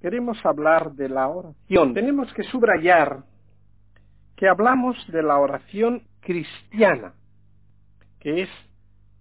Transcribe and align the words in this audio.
queremos 0.00 0.44
hablar 0.44 0.92
de 0.92 1.08
la 1.08 1.28
oración, 1.28 1.94
tenemos 1.94 2.32
que 2.32 2.42
subrayar 2.44 3.24
que 4.36 4.48
hablamos 4.48 4.96
de 5.08 5.22
la 5.22 5.38
oración 5.38 6.02
cristiana, 6.20 7.12
que 8.18 8.42
es 8.42 8.48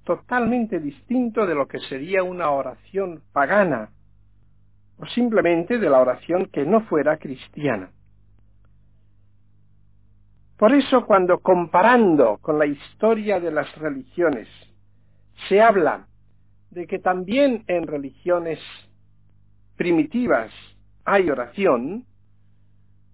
totalmente 0.06 0.80
distinto 0.80 1.46
de 1.46 1.56
lo 1.56 1.68
que 1.68 1.80
sería 1.82 2.24
una 2.24 2.50
oración 2.52 3.22
pagana, 3.34 3.90
o 4.98 5.06
simplemente 5.08 5.78
de 5.78 5.90
la 5.90 6.00
oración 6.00 6.46
que 6.48 6.66
no 6.66 6.82
fuera 6.82 7.18
cristiana. 7.18 7.92
Por 10.58 10.74
eso 10.74 11.06
cuando 11.06 11.40
comparando 11.40 12.38
con 12.42 12.60
la 12.60 12.66
historia 12.66 13.40
de 13.40 13.52
las 13.52 13.74
religiones 13.78 14.48
se 15.48 15.62
habla 15.62 16.08
de 16.72 16.86
que 16.86 17.00
también 17.00 17.64
en 17.68 17.88
religiones 17.88 18.60
primitivas 19.80 20.52
hay 21.06 21.30
oración, 21.30 22.06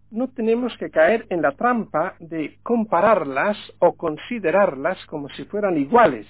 no 0.09 0.29
tenemos 0.29 0.75
que 0.79 0.89
caer 0.89 1.27
en 1.29 1.43
la 1.43 1.51
trampa 1.51 2.15
de 2.19 2.57
compararlas 2.63 3.55
o 3.77 3.93
considerarlas 3.93 4.97
como 5.05 5.29
si 5.29 5.45
fueran 5.45 5.77
iguales, 5.77 6.25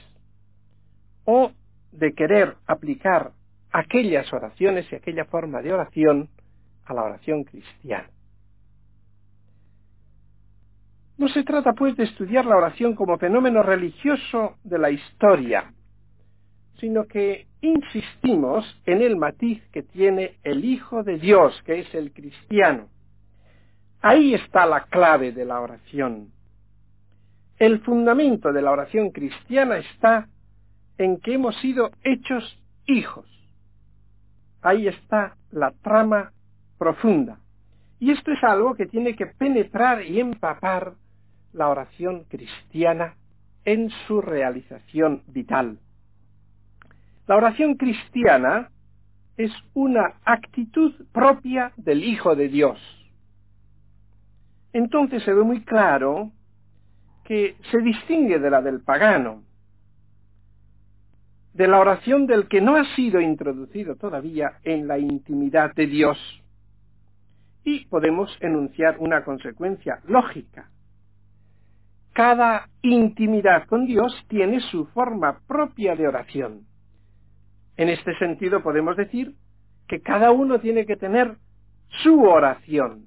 o 1.24 1.54
de 1.94 2.14
querer 2.14 2.58
aplicar 2.68 3.32
aquellas 3.72 4.32
oraciones 4.34 4.86
y 4.92 4.96
aquella 4.96 5.24
forma 5.24 5.62
de 5.62 5.72
oración 5.72 6.28
a 6.84 6.94
la 6.94 7.04
oración 7.04 7.46
cristiana. 7.46 8.10
No 11.18 11.30
se 11.30 11.46
trata 11.46 11.72
pues 11.72 11.96
de 11.96 12.04
estudiar 12.04 12.46
la 12.46 12.58
oración 12.58 12.94
como 12.94 13.18
fenómeno 13.18 13.64
religioso 13.64 14.58
de 14.66 14.80
la 14.80 14.90
historia, 14.90 15.72
sino 16.80 17.06
que 17.06 17.48
insistimos 17.62 18.66
en 18.86 19.02
el 19.02 19.16
matiz 19.16 19.62
que 19.72 19.84
tiene 19.84 20.38
el 20.44 20.66
Hijo 20.66 21.04
de 21.04 21.18
Dios, 21.18 21.62
que 21.66 21.80
es 21.80 21.96
el 21.96 22.12
cristiano. 22.12 22.90
Ahí 24.02 24.34
está 24.34 24.66
la 24.66 24.86
clave 24.86 25.32
de 25.32 25.46
la 25.46 25.62
oración. 25.62 26.32
El 27.58 27.80
fundamento 27.82 28.52
de 28.52 28.62
la 28.62 28.72
oración 28.72 29.12
cristiana 29.12 29.78
está 29.78 30.28
en 30.98 31.20
que 31.20 31.34
hemos 31.34 31.56
sido 31.58 31.92
hechos 32.04 32.62
hijos. 32.86 33.26
Ahí 34.62 34.88
está 34.88 35.38
la 35.52 35.72
trama 35.82 36.34
profunda. 36.78 37.40
Y 38.00 38.12
esto 38.12 38.32
es 38.32 38.44
algo 38.44 38.76
que 38.76 38.86
tiene 38.86 39.16
que 39.16 39.26
penetrar 39.26 40.04
y 40.04 40.20
empapar 40.20 40.94
la 41.54 41.70
oración 41.70 42.26
cristiana 42.26 43.16
en 43.64 43.90
su 44.06 44.22
realización 44.22 45.24
vital. 45.28 45.80
La 47.28 47.36
oración 47.36 47.76
cristiana 47.76 48.70
es 49.38 49.52
una 49.74 50.14
actitud 50.24 50.94
propia 51.12 51.72
del 51.78 52.04
Hijo 52.04 52.36
de 52.36 52.48
Dios. 52.48 52.80
Entonces 54.74 55.24
se 55.24 55.34
ve 55.34 55.44
muy 55.44 55.64
claro 55.64 56.32
que 57.24 57.56
se 57.72 57.80
distingue 57.80 58.40
de 58.40 58.50
la 58.50 58.62
del 58.62 58.82
pagano, 58.82 59.44
de 61.54 61.68
la 61.68 61.80
oración 61.80 62.28
del 62.28 62.48
que 62.48 62.62
no 62.62 62.76
ha 62.76 62.86
sido 62.96 63.20
introducido 63.20 63.96
todavía 63.96 64.60
en 64.64 64.88
la 64.88 65.00
intimidad 65.00 65.74
de 65.74 65.88
Dios. 65.88 66.18
Y 67.64 67.86
podemos 67.86 68.30
enunciar 68.42 68.98
una 69.00 69.24
consecuencia 69.24 70.00
lógica 70.08 70.70
cada 72.16 72.70
intimidad 72.82 73.68
con 73.68 73.86
Dios 73.86 74.16
tiene 74.30 74.62
su 74.62 74.86
forma 74.86 75.42
propia 75.48 75.98
de 75.98 76.08
oración. 76.08 76.62
En 77.78 77.90
este 77.90 78.18
sentido 78.18 78.64
podemos 78.64 78.96
decir 78.96 79.36
que 79.88 80.02
cada 80.02 80.32
uno 80.32 80.60
tiene 80.60 80.86
que 80.86 80.96
tener 80.96 81.36
su 82.04 82.24
oración, 82.24 83.06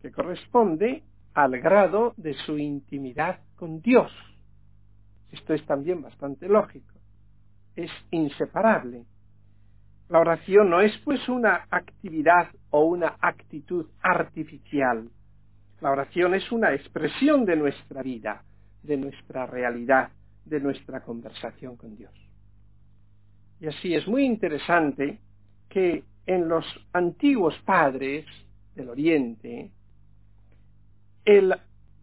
que 0.00 0.10
corresponde 0.10 1.02
al 1.34 1.58
grado 1.60 2.14
de 2.16 2.34
su 2.34 2.58
intimidad 2.58 3.40
con 3.56 3.80
Dios. 3.82 4.12
Esto 5.32 5.54
es 5.54 5.64
también 5.66 6.02
bastante 6.02 6.48
lógico. 6.48 6.94
Es 7.74 7.90
inseparable. 8.10 9.04
La 10.08 10.20
oración 10.20 10.70
no 10.70 10.80
es 10.80 10.96
pues 11.04 11.28
una 11.28 11.66
actividad 11.70 12.48
o 12.70 12.84
una 12.84 13.16
actitud 13.20 13.86
artificial, 14.00 15.10
la 15.80 15.90
oración 15.90 16.34
es 16.34 16.50
una 16.52 16.72
expresión 16.72 17.44
de 17.44 17.54
nuestra 17.54 18.02
vida, 18.02 18.42
de 18.82 18.96
nuestra 18.96 19.44
realidad, 19.44 20.10
de 20.46 20.58
nuestra 20.58 21.02
conversación 21.02 21.76
con 21.76 21.96
Dios. 21.96 22.12
Y 23.60 23.66
así 23.68 23.94
es 23.94 24.06
muy 24.06 24.24
interesante 24.24 25.18
que 25.68 26.04
en 26.26 26.48
los 26.48 26.64
antiguos 26.92 27.54
padres 27.64 28.26
del 28.74 28.90
Oriente, 28.90 29.70
el 31.24 31.54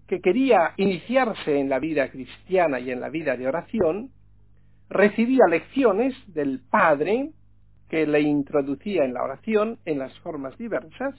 que 0.08 0.22
quería 0.22 0.74
iniciarse 0.78 1.60
en 1.60 1.70
la 1.70 1.80
vida 1.80 2.10
cristiana 2.10 2.80
y 2.80 2.92
en 2.92 3.00
la 3.00 3.10
vida 3.10 3.38
de 3.38 3.48
oración, 3.48 4.12
recibía 4.90 5.46
lecciones 5.50 6.14
del 6.28 6.60
Padre 6.60 7.32
que 7.90 8.06
le 8.08 8.22
introducía 8.22 9.06
en 9.06 9.14
la 9.14 9.24
oración 9.24 9.80
en 9.86 10.00
las 10.00 10.18
formas 10.20 10.58
diversas, 10.58 11.16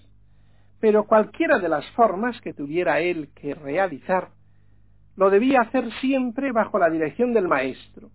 pero 0.80 1.06
cualquiera 1.06 1.58
de 1.58 1.68
las 1.68 1.88
formas 1.92 2.40
que 2.40 2.52
tuviera 2.52 3.00
él 3.00 3.30
que 3.34 3.54
realizar, 3.54 4.30
lo 5.16 5.30
debía 5.30 5.60
hacer 5.62 5.90
siempre 6.00 6.52
bajo 6.52 6.78
la 6.78 6.90
dirección 6.90 7.32
del 7.32 7.48
maestro, 7.48 8.10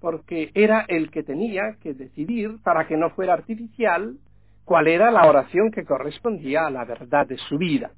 porque 0.00 0.50
era 0.54 0.84
el 0.88 1.10
que 1.10 1.22
tenía 1.22 1.76
que 1.80 1.94
decidir, 1.94 2.58
para 2.62 2.86
que 2.86 2.96
no 2.96 3.10
fuera 3.10 3.34
artificial, 3.34 4.16
cuál 4.64 4.86
era 4.86 5.10
la 5.10 5.26
oración 5.26 5.70
que 5.70 5.84
correspondía 5.84 6.66
a 6.66 6.70
la 6.70 6.84
verdad 6.84 7.26
de 7.26 7.38
su 7.38 7.58
vida. 7.58 7.90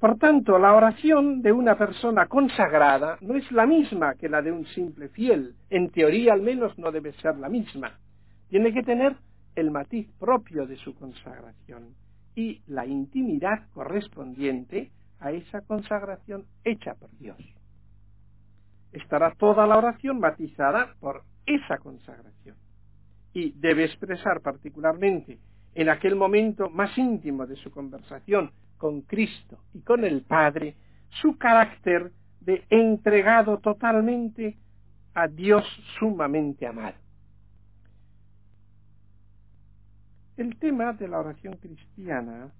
Por 0.00 0.18
tanto, 0.18 0.58
la 0.58 0.74
oración 0.74 1.42
de 1.42 1.52
una 1.52 1.78
persona 1.78 2.26
consagrada 2.26 3.18
no 3.20 3.36
es 3.36 3.50
la 3.52 3.66
misma 3.66 4.16
que 4.16 4.28
la 4.28 4.42
de 4.42 4.50
un 4.50 4.66
simple 4.66 5.08
fiel. 5.10 5.54
En 5.70 5.90
teoría, 5.90 6.32
al 6.32 6.42
menos, 6.42 6.76
no 6.76 6.90
debe 6.90 7.12
ser 7.12 7.36
la 7.36 7.48
misma. 7.48 8.00
Tiene 8.48 8.72
que 8.72 8.82
tener 8.82 9.14
el 9.54 9.70
matiz 9.70 10.10
propio 10.18 10.66
de 10.66 10.76
su 10.76 10.92
consagración 10.96 11.94
y 12.34 12.62
la 12.66 12.84
intimidad 12.84 13.68
correspondiente 13.72 14.90
a 15.20 15.30
esa 15.30 15.60
consagración 15.60 16.46
hecha 16.64 16.94
por 16.94 17.16
Dios. 17.18 17.38
Estará 18.92 19.34
toda 19.34 19.66
la 19.66 19.78
oración 19.78 20.20
matizada 20.20 20.94
por 21.00 21.22
esa 21.46 21.78
consagración 21.78 22.56
y 23.32 23.52
debe 23.52 23.84
expresar 23.84 24.40
particularmente 24.40 25.38
en 25.74 25.88
aquel 25.88 26.16
momento 26.16 26.68
más 26.68 26.96
íntimo 26.98 27.46
de 27.46 27.56
su 27.56 27.70
conversación 27.70 28.52
con 28.76 29.02
Cristo 29.02 29.58
y 29.72 29.80
con 29.80 30.04
el 30.04 30.22
Padre 30.22 30.76
su 31.20 31.38
carácter 31.38 32.12
de 32.40 32.64
entregado 32.68 33.58
totalmente 33.58 34.58
a 35.14 35.28
Dios 35.28 35.64
sumamente 35.98 36.66
amado. 36.66 36.96
El 40.36 40.58
tema 40.58 40.92
de 40.94 41.08
la 41.08 41.20
oración 41.20 41.56
cristiana, 41.58 42.50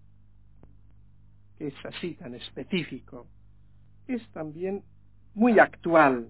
que 1.59 1.69
es 1.69 1.75
así 1.85 2.15
tan 2.15 2.35
específico, 2.35 3.27
es 4.07 4.27
también 4.33 4.85
muy 5.35 5.59
actual, 5.59 6.29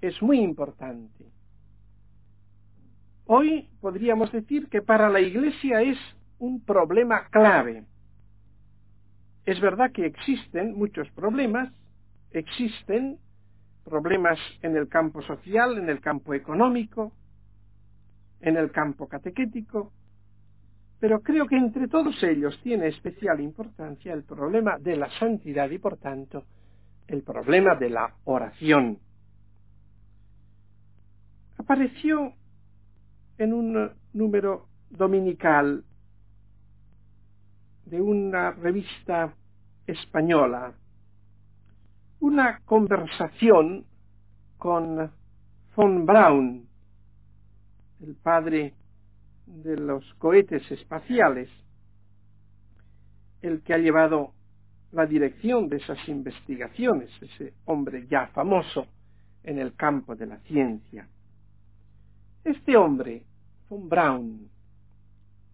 es 0.00 0.20
muy 0.22 0.40
importante. 0.40 1.24
Hoy 3.26 3.68
podríamos 3.80 4.32
decir 4.32 4.68
que 4.68 4.82
para 4.82 5.08
la 5.08 5.20
Iglesia 5.20 5.82
es 5.82 5.98
un 6.38 6.60
problema 6.60 7.28
clave. 7.28 7.84
Es 9.44 9.60
verdad 9.60 9.92
que 9.92 10.06
existen 10.06 10.74
muchos 10.74 11.10
problemas, 11.10 11.72
existen 12.30 13.18
problemas 13.84 14.38
en 14.62 14.76
el 14.76 14.88
campo 14.88 15.22
social, 15.22 15.78
en 15.78 15.88
el 15.88 16.00
campo 16.00 16.34
económico, 16.34 17.12
en 18.40 18.56
el 18.56 18.70
campo 18.70 19.08
catequético, 19.08 19.92
pero 21.00 21.22
creo 21.22 21.46
que 21.46 21.56
entre 21.56 21.88
todos 21.88 22.22
ellos 22.22 22.58
tiene 22.62 22.88
especial 22.88 23.40
importancia 23.40 24.12
el 24.12 24.24
problema 24.24 24.78
de 24.78 24.96
la 24.96 25.10
santidad 25.18 25.70
y 25.70 25.78
por 25.78 25.96
tanto 25.96 26.44
el 27.08 27.22
problema 27.22 27.74
de 27.74 27.90
la 27.90 28.14
oración. 28.24 28.98
Apareció 31.56 32.32
en 33.38 33.52
un 33.52 33.90
número 34.12 34.68
dominical 34.90 35.84
de 37.86 38.00
una 38.00 38.52
revista 38.52 39.34
española 39.86 40.74
una 42.20 42.60
conversación 42.64 43.86
con 44.56 45.10
von 45.76 46.06
Braun, 46.06 46.68
el 48.00 48.14
padre 48.16 48.74
de 49.46 49.76
los 49.76 50.04
cohetes 50.14 50.68
espaciales, 50.70 51.48
el 53.40 53.62
que 53.62 53.74
ha 53.74 53.78
llevado 53.78 54.32
la 54.92 55.06
dirección 55.06 55.68
de 55.68 55.76
esas 55.76 55.98
investigaciones, 56.08 57.10
ese 57.20 57.54
hombre 57.66 58.06
ya 58.08 58.28
famoso 58.28 58.86
en 59.42 59.58
el 59.58 59.74
campo 59.74 60.16
de 60.16 60.26
la 60.26 60.38
ciencia. 60.40 61.08
Este 62.44 62.76
hombre, 62.76 63.22
von 63.68 63.88
Braun, 63.88 64.48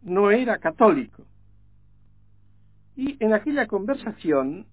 no 0.03 0.31
era 0.31 0.59
católico. 0.59 1.25
Y 2.97 3.17
en 3.25 3.33
aquella 3.33 3.67
conversación 3.67 4.67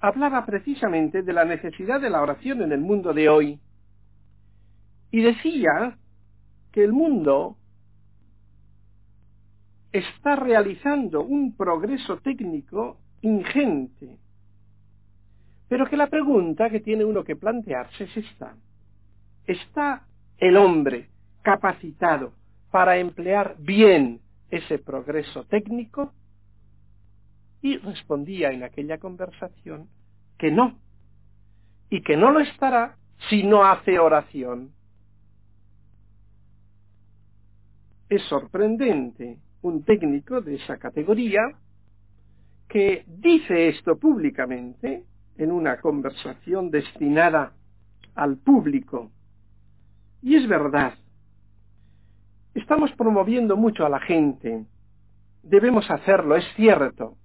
hablaba 0.00 0.44
precisamente 0.44 1.22
de 1.22 1.32
la 1.32 1.44
necesidad 1.44 2.00
de 2.00 2.10
la 2.10 2.22
oración 2.22 2.62
en 2.62 2.72
el 2.72 2.80
mundo 2.80 3.12
de 3.12 3.28
hoy 3.28 3.60
y 5.12 5.20
decía 5.20 5.96
que 6.72 6.82
el 6.82 6.92
mundo 6.92 7.56
está 9.92 10.34
realizando 10.36 11.22
un 11.22 11.54
progreso 11.54 12.16
técnico 12.16 12.98
ingente, 13.22 14.18
pero 15.68 15.88
que 15.88 15.96
la 15.96 16.08
pregunta 16.08 16.68
que 16.68 16.80
tiene 16.80 17.04
uno 17.04 17.24
que 17.24 17.36
plantearse 17.36 18.04
es 18.04 18.16
esta. 18.16 18.54
¿Está 19.46 20.06
el 20.36 20.56
hombre 20.56 21.08
capacitado 21.40 22.32
para 22.70 22.98
emplear 22.98 23.56
bien 23.58 24.20
ese 24.50 24.78
progreso 24.78 25.44
técnico? 25.44 26.12
Y 27.62 27.78
respondía 27.78 28.50
en 28.50 28.64
aquella 28.64 28.98
conversación 28.98 29.88
que 30.36 30.50
no, 30.50 30.78
y 31.88 32.02
que 32.02 32.16
no 32.16 32.32
lo 32.32 32.40
estará 32.40 32.96
si 33.30 33.42
no 33.44 33.64
hace 33.64 33.98
oración. 33.98 34.72
Es 38.08 38.22
sorprendente 38.24 39.38
un 39.62 39.84
técnico 39.84 40.40
de 40.40 40.56
esa 40.56 40.76
categoría 40.76 41.40
que 42.72 43.04
dice 43.06 43.68
esto 43.68 43.98
públicamente 43.98 45.04
en 45.36 45.52
una 45.52 45.78
conversación 45.78 46.70
destinada 46.70 47.52
al 48.14 48.38
público. 48.38 49.10
Y 50.22 50.36
es 50.36 50.48
verdad. 50.48 50.94
Estamos 52.54 52.90
promoviendo 52.92 53.58
mucho 53.58 53.84
a 53.84 53.90
la 53.90 54.00
gente. 54.00 54.64
Debemos 55.42 55.90
hacerlo, 55.90 56.34
es 56.34 56.46
cierto. 56.56 57.18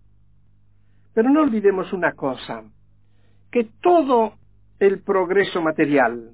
Pero 1.14 1.30
no 1.30 1.44
olvidemos 1.44 1.94
una 1.94 2.12
cosa, 2.12 2.64
que 3.50 3.70
todo 3.82 4.34
el 4.80 5.02
progreso 5.02 5.62
material, 5.62 6.32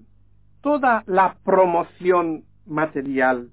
toda 0.62 1.04
la 1.06 1.38
promoción 1.44 2.46
material, 2.66 3.52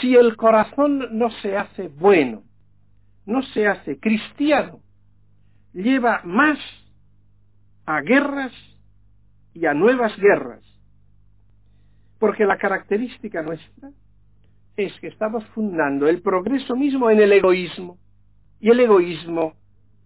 si 0.00 0.16
el 0.16 0.34
corazón 0.36 1.18
no 1.18 1.30
se 1.42 1.58
hace 1.58 1.88
bueno, 1.88 2.42
no 3.26 3.42
se 3.42 3.66
hace 3.66 3.98
cristiano, 3.98 4.80
lleva 5.72 6.22
más 6.24 6.58
a 7.86 8.00
guerras 8.00 8.52
y 9.54 9.66
a 9.66 9.74
nuevas 9.74 10.16
guerras. 10.18 10.62
Porque 12.18 12.44
la 12.44 12.58
característica 12.58 13.42
nuestra 13.42 13.90
es 14.76 14.92
que 15.00 15.08
estamos 15.08 15.44
fundando 15.48 16.08
el 16.08 16.22
progreso 16.22 16.76
mismo 16.76 17.10
en 17.10 17.20
el 17.20 17.32
egoísmo. 17.32 17.98
Y 18.60 18.70
el 18.70 18.80
egoísmo 18.80 19.54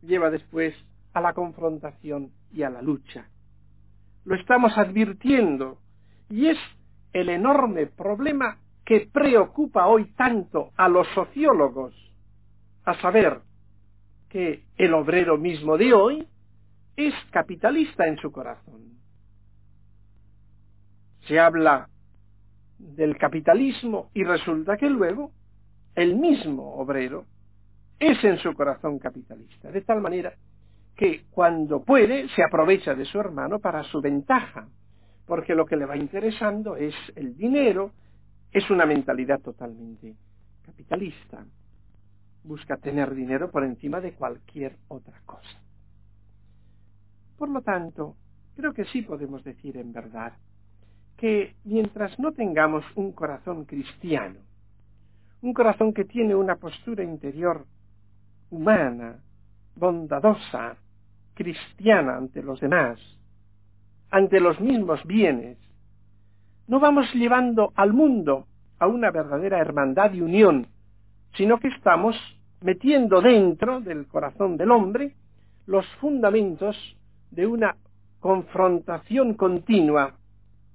lleva 0.03 0.31
después 0.31 0.75
a 1.13 1.21
la 1.21 1.35
confrontación 1.35 2.33
y 2.53 2.63
a 2.63 2.71
la 2.71 2.83
lucha. 2.83 3.29
Lo 4.25 4.35
estamos 4.35 4.77
advirtiendo 4.77 5.79
y 6.29 6.49
es 6.49 6.59
el 7.13 7.29
enorme 7.29 7.87
problema 7.87 8.59
que 8.85 9.09
preocupa 9.13 9.87
hoy 9.87 10.07
tanto 10.17 10.73
a 10.77 10.89
los 10.89 11.07
sociólogos, 11.09 11.95
a 12.87 12.99
saber 13.01 13.41
que 14.31 14.63
el 14.77 14.95
obrero 14.95 15.37
mismo 15.37 15.77
de 15.77 15.93
hoy 15.93 16.27
es 16.97 17.13
capitalista 17.31 18.07
en 18.07 18.17
su 18.17 18.33
corazón. 18.33 18.97
Se 21.27 21.39
habla 21.39 21.89
del 22.79 23.19
capitalismo 23.19 24.11
y 24.15 24.25
resulta 24.25 24.77
que 24.77 24.89
luego 24.89 25.33
el 25.95 26.15
mismo 26.15 26.77
obrero 26.77 27.25
es 27.99 28.23
en 28.23 28.39
su 28.39 28.55
corazón 28.55 28.99
capitalista, 28.99 29.71
de 29.71 29.81
tal 29.81 30.01
manera 30.01 30.35
que 30.95 31.25
cuando 31.31 31.83
puede 31.83 32.29
se 32.31 32.43
aprovecha 32.43 32.95
de 32.95 33.05
su 33.05 33.19
hermano 33.19 33.59
para 33.59 33.83
su 33.85 34.01
ventaja, 34.01 34.69
porque 35.27 35.55
lo 35.55 35.67
que 35.67 35.77
le 35.77 35.87
va 35.87 35.97
interesando 35.97 36.77
es 36.77 36.95
el 37.17 37.37
dinero, 37.37 37.91
es 38.53 38.71
una 38.71 38.87
mentalidad 38.87 39.41
totalmente 39.41 40.15
capitalista. 40.65 41.45
Busca 42.47 42.77
tener 42.77 43.13
dinero 43.13 43.51
por 43.51 43.65
encima 43.65 44.01
de 44.01 44.13
cualquier 44.13 44.77
otra 44.87 45.21
cosa. 45.27 45.59
Por 47.37 47.49
lo 47.49 47.61
tanto, 47.61 48.15
creo 48.55 48.73
que 48.73 48.85
sí 48.85 49.03
podemos 49.03 49.43
decir 49.43 49.77
en 49.77 49.93
verdad 49.93 50.33
que 51.17 51.57
mientras 51.65 52.17
no 52.21 52.33
tengamos 52.33 52.85
un 52.95 53.11
corazón 53.11 53.65
cristiano, 53.65 54.39
un 55.43 55.53
corazón 55.53 55.93
que 55.93 56.05
tiene 56.05 56.37
una 56.37 56.55
postura 56.55 57.03
interior 57.03 57.67
humana, 58.51 59.17
bondadosa, 59.75 60.77
cristiana 61.35 62.17
ante 62.17 62.45
los 62.45 62.61
demás, 62.61 63.01
ante 64.11 64.39
los 64.39 64.61
mismos 64.61 65.05
bienes, 65.05 65.59
no 66.69 66.79
vamos 66.79 67.13
llevando 67.13 67.73
al 67.75 67.93
mundo 67.93 68.47
a 68.79 68.87
una 68.87 69.11
verdadera 69.11 69.59
hermandad 69.59 70.13
y 70.13 70.21
unión, 70.21 70.69
sino 71.35 71.59
que 71.59 71.69
estamos 71.69 72.17
metiendo 72.67 73.21
dentro 73.21 73.81
del 73.81 74.09
corazón 74.09 74.57
del 74.57 74.73
hombre 74.73 75.15
los 75.67 75.87
fundamentos 76.01 76.77
de 77.31 77.47
una 77.47 77.77
confrontación 78.19 79.35
continua, 79.35 80.17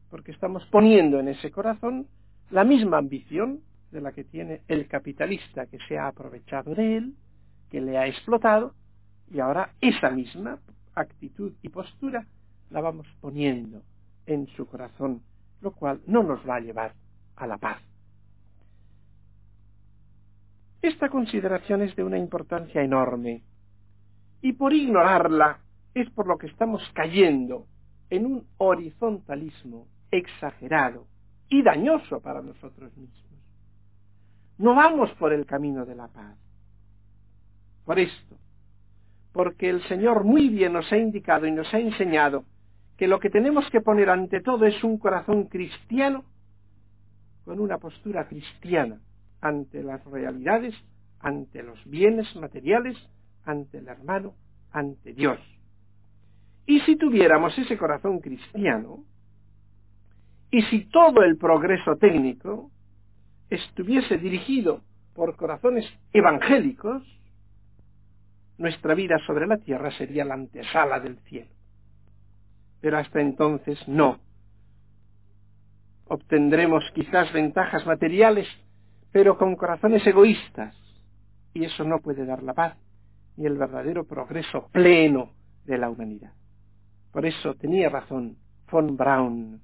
porque 0.09 0.31
estamos 0.31 0.65
poniendo 0.67 1.19
en 1.19 1.27
ese 1.27 1.51
corazón 1.51 2.07
la 2.49 2.63
misma 2.63 2.97
ambición 2.97 3.59
de 3.91 3.99
la 3.99 4.13
que 4.13 4.23
tiene 4.23 4.61
el 4.69 4.87
capitalista 4.87 5.65
que 5.65 5.79
se 5.89 5.97
ha 5.97 6.07
aprovechado 6.07 6.73
de 6.75 6.95
él, 6.95 7.13
que 7.69 7.81
le 7.81 7.97
ha 7.97 8.07
explotado, 8.07 8.73
y 9.29 9.41
ahora 9.41 9.73
esa 9.81 10.11
misma 10.11 10.59
actitud 10.95 11.51
y 11.61 11.67
postura 11.67 12.25
la 12.69 12.79
vamos 12.79 13.07
poniendo 13.19 13.81
en 14.27 14.47
su 14.55 14.65
corazón, 14.65 15.21
lo 15.59 15.71
cual 15.71 15.99
no 16.07 16.23
nos 16.23 16.39
va 16.47 16.55
a 16.55 16.61
llevar 16.61 16.93
a 17.35 17.47
la 17.47 17.57
paz. 17.57 17.90
Esta 20.81 21.09
consideración 21.09 21.83
es 21.83 21.95
de 21.95 22.03
una 22.03 22.17
importancia 22.17 22.81
enorme, 22.81 23.43
y 24.41 24.53
por 24.53 24.73
ignorarla 24.73 25.59
es 25.93 26.09
por 26.09 26.25
lo 26.25 26.37
que 26.37 26.47
estamos 26.47 26.81
cayendo 26.93 27.67
en 28.09 28.25
un 28.25 28.47
horizontalismo 28.57 29.87
exagerado 30.09 31.05
y 31.49 31.61
dañoso 31.61 32.19
para 32.21 32.41
nosotros 32.41 32.95
mismos. 32.97 33.21
No 34.57 34.73
vamos 34.73 35.11
por 35.19 35.33
el 35.33 35.45
camino 35.45 35.85
de 35.85 35.95
la 35.95 36.07
paz. 36.07 36.35
Por 37.85 37.99
esto, 37.99 38.37
porque 39.33 39.69
el 39.69 39.83
Señor 39.87 40.23
muy 40.23 40.49
bien 40.49 40.73
nos 40.73 40.91
ha 40.91 40.97
indicado 40.97 41.45
y 41.45 41.51
nos 41.51 41.71
ha 41.73 41.79
enseñado 41.79 42.45
que 42.97 43.07
lo 43.07 43.19
que 43.19 43.29
tenemos 43.29 43.69
que 43.69 43.81
poner 43.81 44.09
ante 44.09 44.41
todo 44.41 44.65
es 44.65 44.83
un 44.83 44.97
corazón 44.97 45.45
cristiano 45.45 46.23
con 47.45 47.59
una 47.59 47.77
postura 47.77 48.27
cristiana 48.27 48.99
ante 49.41 49.83
las 49.83 50.03
realidades, 50.05 50.75
ante 51.19 51.63
los 51.63 51.83
bienes 51.85 52.33
materiales, 52.35 52.97
ante 53.43 53.79
el 53.79 53.87
hermano, 53.87 54.35
ante 54.71 55.13
Dios. 55.13 55.39
Y 56.65 56.79
si 56.81 56.95
tuviéramos 56.95 57.57
ese 57.57 57.77
corazón 57.77 58.19
cristiano, 58.19 59.03
y 60.51 60.61
si 60.63 60.85
todo 60.85 61.23
el 61.23 61.37
progreso 61.37 61.95
técnico 61.95 62.69
estuviese 63.49 64.17
dirigido 64.17 64.81
por 65.13 65.35
corazones 65.35 65.85
evangélicos, 66.13 67.03
nuestra 68.57 68.93
vida 68.93 69.17
sobre 69.25 69.47
la 69.47 69.57
tierra 69.57 69.91
sería 69.97 70.25
la 70.25 70.35
antesala 70.35 70.99
del 70.99 71.17
cielo. 71.19 71.49
Pero 72.79 72.97
hasta 72.97 73.21
entonces 73.21 73.79
no. 73.87 74.19
Obtendremos 76.05 76.83
quizás 76.93 77.31
ventajas 77.31 77.85
materiales, 77.85 78.47
pero 79.11 79.37
con 79.37 79.55
corazones 79.55 80.05
egoístas, 80.05 80.75
y 81.53 81.65
eso 81.65 81.83
no 81.83 81.99
puede 81.99 82.25
dar 82.25 82.43
la 82.43 82.53
paz 82.53 82.77
ni 83.37 83.45
el 83.45 83.57
verdadero 83.57 84.05
progreso 84.05 84.67
pleno 84.71 85.31
de 85.65 85.77
la 85.77 85.89
humanidad. 85.89 86.33
Por 87.11 87.25
eso 87.25 87.55
tenía 87.55 87.89
razón 87.89 88.37
von 88.71 88.95
Braun 88.95 89.61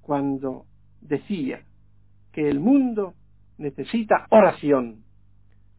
cuando 0.00 0.66
decía 1.00 1.62
que 2.32 2.48
el 2.48 2.60
mundo 2.60 3.14
necesita 3.58 4.26
oración, 4.30 5.04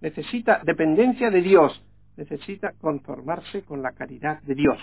necesita 0.01 0.62
dependencia 0.63 1.29
de 1.29 1.41
Dios, 1.41 1.82
necesita 2.18 2.74
conformarse 2.74 3.63
con 3.63 3.82
la 3.82 3.94
caridad 3.94 4.41
de 4.41 4.56
Dios. 4.56 4.77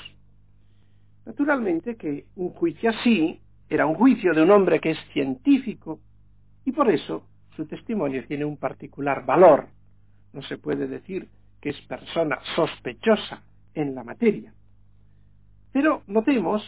Naturalmente 1.26 1.96
que 1.96 2.26
un 2.36 2.50
juicio 2.50 2.90
así 2.90 3.40
era 3.68 3.84
un 3.84 3.94
juicio 3.94 4.32
de 4.32 4.42
un 4.42 4.50
hombre 4.50 4.80
que 4.80 4.92
es 4.92 4.98
científico 5.12 6.00
y 6.64 6.72
por 6.72 6.88
eso 6.88 7.26
su 7.56 7.66
testimonio 7.66 8.24
tiene 8.26 8.44
un 8.44 8.56
particular 8.56 9.24
valor. 9.24 9.68
No 10.32 10.42
se 10.42 10.58
puede 10.58 10.86
decir 10.86 11.28
que 11.60 11.70
es 11.70 11.80
persona 11.82 12.38
sospechosa 12.54 13.42
en 13.74 13.94
la 13.94 14.04
materia. 14.04 14.52
Pero 15.72 16.02
notemos 16.06 16.62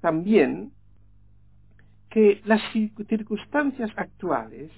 también 0.00 0.72
que 2.10 2.40
las 2.44 2.60
circunstancias 2.72 3.90
actuales 3.96 4.70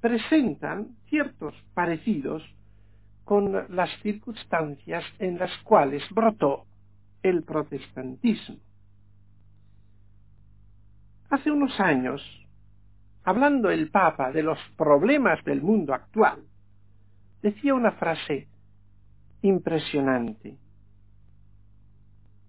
presentan 0.00 0.96
ciertos 1.08 1.54
parecidos 1.74 2.42
con 3.24 3.66
las 3.74 3.90
circunstancias 4.02 5.04
en 5.18 5.38
las 5.38 5.50
cuales 5.64 6.02
brotó 6.10 6.64
el 7.22 7.42
protestantismo. 7.42 8.56
Hace 11.28 11.50
unos 11.50 11.78
años, 11.80 12.22
hablando 13.26 13.70
el 13.70 13.90
Papa 13.90 14.30
de 14.30 14.44
los 14.44 14.58
problemas 14.76 15.44
del 15.44 15.60
mundo 15.60 15.92
actual, 15.92 16.44
decía 17.42 17.74
una 17.74 17.90
frase 17.90 18.46
impresionante. 19.42 20.56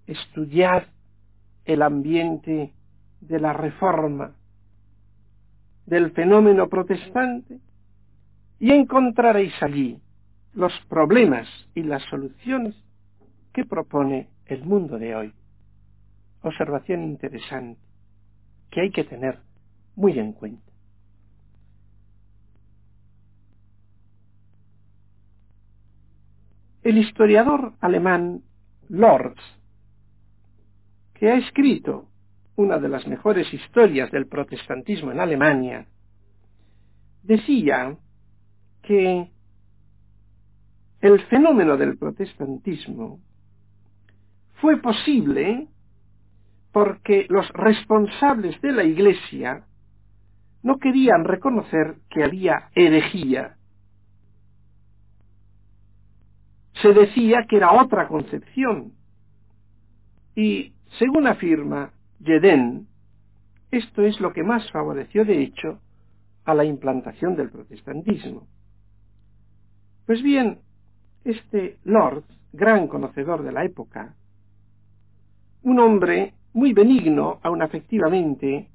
Estudiad 0.05 0.83
el 1.65 1.81
ambiente 1.81 2.73
de 3.21 3.39
la 3.39 3.53
reforma, 3.53 4.35
del 5.87 6.11
fenómeno 6.11 6.69
protestante, 6.69 7.59
y 8.59 8.71
encontraréis 8.71 9.53
allí 9.61 9.99
los 10.53 10.73
problemas 10.87 11.47
y 11.73 11.81
las 11.81 12.03
soluciones 12.03 12.75
que 13.51 13.65
propone 13.65 14.29
el 14.45 14.63
mundo 14.63 14.99
de 14.99 15.15
hoy. 15.15 15.33
Observación 16.43 17.03
interesante 17.03 17.81
que 18.69 18.81
hay 18.81 18.91
que 18.91 19.05
tener 19.05 19.39
muy 19.95 20.19
en 20.19 20.33
cuenta. 20.33 20.66
El 26.87 26.99
historiador 26.99 27.73
alemán 27.81 28.43
Lorz, 28.87 29.35
que 31.15 31.29
ha 31.29 31.35
escrito 31.35 32.07
una 32.55 32.77
de 32.77 32.87
las 32.87 33.05
mejores 33.07 33.53
historias 33.53 34.09
del 34.09 34.25
protestantismo 34.27 35.11
en 35.11 35.19
Alemania, 35.19 35.85
decía 37.23 37.97
que 38.83 39.29
el 41.01 41.19
fenómeno 41.25 41.75
del 41.75 41.97
protestantismo 41.97 43.19
fue 44.61 44.77
posible 44.77 45.67
porque 46.71 47.25
los 47.27 47.49
responsables 47.49 48.61
de 48.61 48.71
la 48.71 48.85
Iglesia 48.85 49.65
no 50.63 50.77
querían 50.77 51.25
reconocer 51.25 51.97
que 52.09 52.23
había 52.23 52.69
herejía. 52.75 53.56
Se 56.81 56.93
decía 56.93 57.45
que 57.47 57.57
era 57.57 57.73
otra 57.73 58.07
concepción. 58.07 58.93
Y, 60.35 60.73
según 60.99 61.27
afirma 61.27 61.91
Jeden, 62.19 62.87
esto 63.71 64.03
es 64.03 64.19
lo 64.19 64.33
que 64.33 64.43
más 64.43 64.71
favoreció, 64.71 65.25
de 65.25 65.41
hecho, 65.41 65.79
a 66.45 66.53
la 66.53 66.63
implantación 66.63 67.35
del 67.35 67.49
protestantismo. 67.49 68.47
Pues 70.05 70.23
bien, 70.23 70.59
este 71.25 71.77
Lord, 71.83 72.23
gran 72.53 72.87
conocedor 72.87 73.43
de 73.43 73.51
la 73.51 73.65
época, 73.65 74.15
un 75.63 75.79
hombre 75.79 76.33
muy 76.53 76.71
benigno, 76.71 77.39
aun 77.43 77.61
afectivamente, 77.61 78.69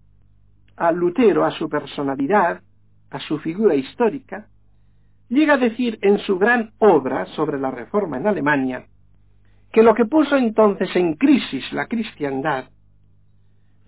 a 0.76 0.92
Lutero, 0.92 1.44
a 1.44 1.50
su 1.52 1.68
personalidad, 1.68 2.60
a 3.10 3.20
su 3.20 3.38
figura 3.38 3.74
histórica, 3.74 4.48
llega 5.32 5.54
a 5.54 5.58
decir 5.58 5.98
en 6.02 6.18
su 6.18 6.38
gran 6.38 6.72
obra 6.78 7.24
sobre 7.34 7.58
la 7.58 7.70
reforma 7.70 8.18
en 8.18 8.26
Alemania 8.26 8.84
que 9.72 9.82
lo 9.82 9.94
que 9.94 10.04
puso 10.04 10.36
entonces 10.36 10.94
en 10.94 11.14
crisis 11.14 11.72
la 11.72 11.86
cristiandad 11.86 12.66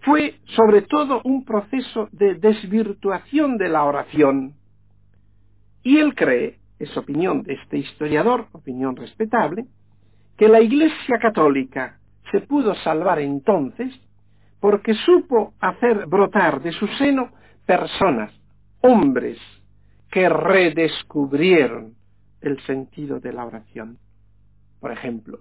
fue 0.00 0.40
sobre 0.56 0.82
todo 0.82 1.20
un 1.24 1.44
proceso 1.44 2.08
de 2.12 2.34
desvirtuación 2.34 3.56
de 3.56 3.68
la 3.68 3.84
oración. 3.84 4.54
Y 5.82 5.98
él 5.98 6.14
cree, 6.14 6.58
es 6.78 6.94
opinión 6.96 7.42
de 7.42 7.54
este 7.54 7.78
historiador, 7.78 8.48
opinión 8.52 8.96
respetable, 8.96 9.66
que 10.36 10.48
la 10.48 10.60
Iglesia 10.60 11.18
católica 11.20 11.98
se 12.30 12.40
pudo 12.40 12.74
salvar 12.76 13.18
entonces 13.18 13.94
porque 14.60 14.94
supo 14.94 15.54
hacer 15.60 16.06
brotar 16.06 16.62
de 16.62 16.72
su 16.72 16.86
seno 16.86 17.30
personas, 17.66 18.32
hombres, 18.80 19.38
que 20.14 20.28
redescubrieron 20.28 21.96
el 22.40 22.64
sentido 22.66 23.18
de 23.18 23.32
la 23.32 23.44
oración. 23.46 23.98
Por 24.78 24.92
ejemplo, 24.92 25.40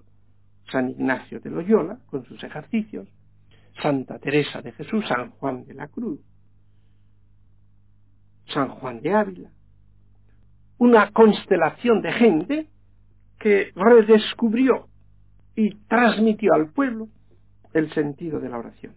San 0.71 0.89
Ignacio 0.89 1.39
de 1.41 1.51
Loyola, 1.51 1.99
con 2.07 2.25
sus 2.25 2.43
ejercicios, 2.43 3.07
Santa 3.83 4.17
Teresa 4.17 4.63
de 4.63 4.71
Jesús, 4.71 5.05
San 5.07 5.29
Juan 5.29 5.63
de 5.65 5.75
la 5.75 5.89
Cruz, 5.89 6.19
San 8.47 8.69
Juan 8.69 8.99
de 9.01 9.13
Ávila, 9.13 9.51
una 10.79 11.11
constelación 11.11 12.01
de 12.01 12.11
gente 12.11 12.67
que 13.37 13.73
redescubrió 13.75 14.87
y 15.55 15.75
transmitió 15.85 16.51
al 16.55 16.71
pueblo 16.71 17.09
el 17.73 17.93
sentido 17.93 18.39
de 18.39 18.49
la 18.49 18.57
oración. 18.57 18.95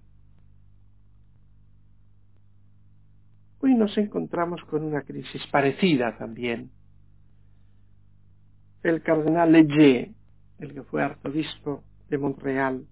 Hoy 3.60 3.75
nos 3.75 3.96
encontramos 3.96 4.62
con 4.64 4.84
una 4.84 5.02
crisis 5.02 5.42
parecida 5.50 6.16
también. 6.18 6.70
El 8.82 9.02
cardenal 9.02 9.50
Leger, 9.50 10.10
el 10.58 10.75
que 10.75 10.82
fue 10.82 11.02
arzobispo 11.02 11.82
de 12.08 12.18
Montreal, 12.18 12.86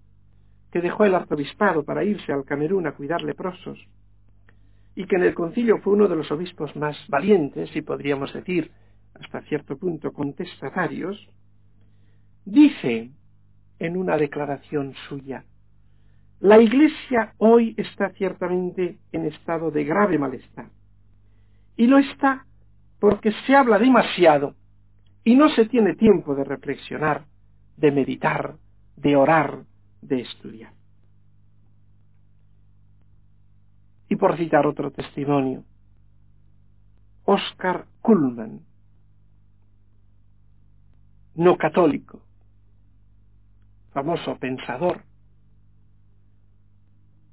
que 0.71 0.81
dejó 0.81 1.05
el 1.05 1.15
arzobispado 1.15 1.83
para 1.83 2.03
irse 2.03 2.33
al 2.33 2.45
Camerún 2.45 2.87
a 2.87 2.93
cuidar 2.93 3.21
leprosos, 3.21 3.79
y 4.95 5.05
que 5.05 5.15
en 5.17 5.23
el 5.23 5.35
concilio 5.35 5.77
fue 5.79 5.93
uno 5.93 6.07
de 6.07 6.15
los 6.15 6.31
obispos 6.31 6.75
más 6.75 6.97
valientes 7.09 7.73
y 7.75 7.81
podríamos 7.81 8.33
decir 8.33 8.71
hasta 9.13 9.41
cierto 9.43 9.77
punto 9.77 10.11
contestatarios, 10.11 11.29
dice 12.43 13.11
en 13.79 13.97
una 13.97 14.17
declaración 14.17 14.93
suya, 15.07 15.45
la 16.39 16.59
Iglesia 16.59 17.33
hoy 17.37 17.73
está 17.77 18.09
ciertamente 18.11 18.97
en 19.11 19.25
estado 19.25 19.71
de 19.71 19.83
grave 19.83 20.17
malestar. 20.17 20.69
Y 21.77 21.87
lo 21.87 21.97
está 21.97 22.45
porque 22.99 23.31
se 23.45 23.55
habla 23.55 23.79
demasiado 23.79 24.55
y 25.23 25.35
no 25.35 25.49
se 25.49 25.65
tiene 25.65 25.95
tiempo 25.95 26.35
de 26.35 26.43
reflexionar, 26.43 27.25
de 27.77 27.91
meditar, 27.91 28.55
de 28.95 29.15
orar, 29.15 29.63
de 30.01 30.21
estudiar. 30.21 30.71
Y 34.07 34.15
por 34.15 34.37
citar 34.37 34.67
otro 34.67 34.91
testimonio, 34.91 35.63
Oscar 37.25 37.85
Kuhlman, 38.01 38.61
no 41.33 41.57
católico, 41.57 42.21
famoso 43.93 44.37
pensador, 44.37 45.04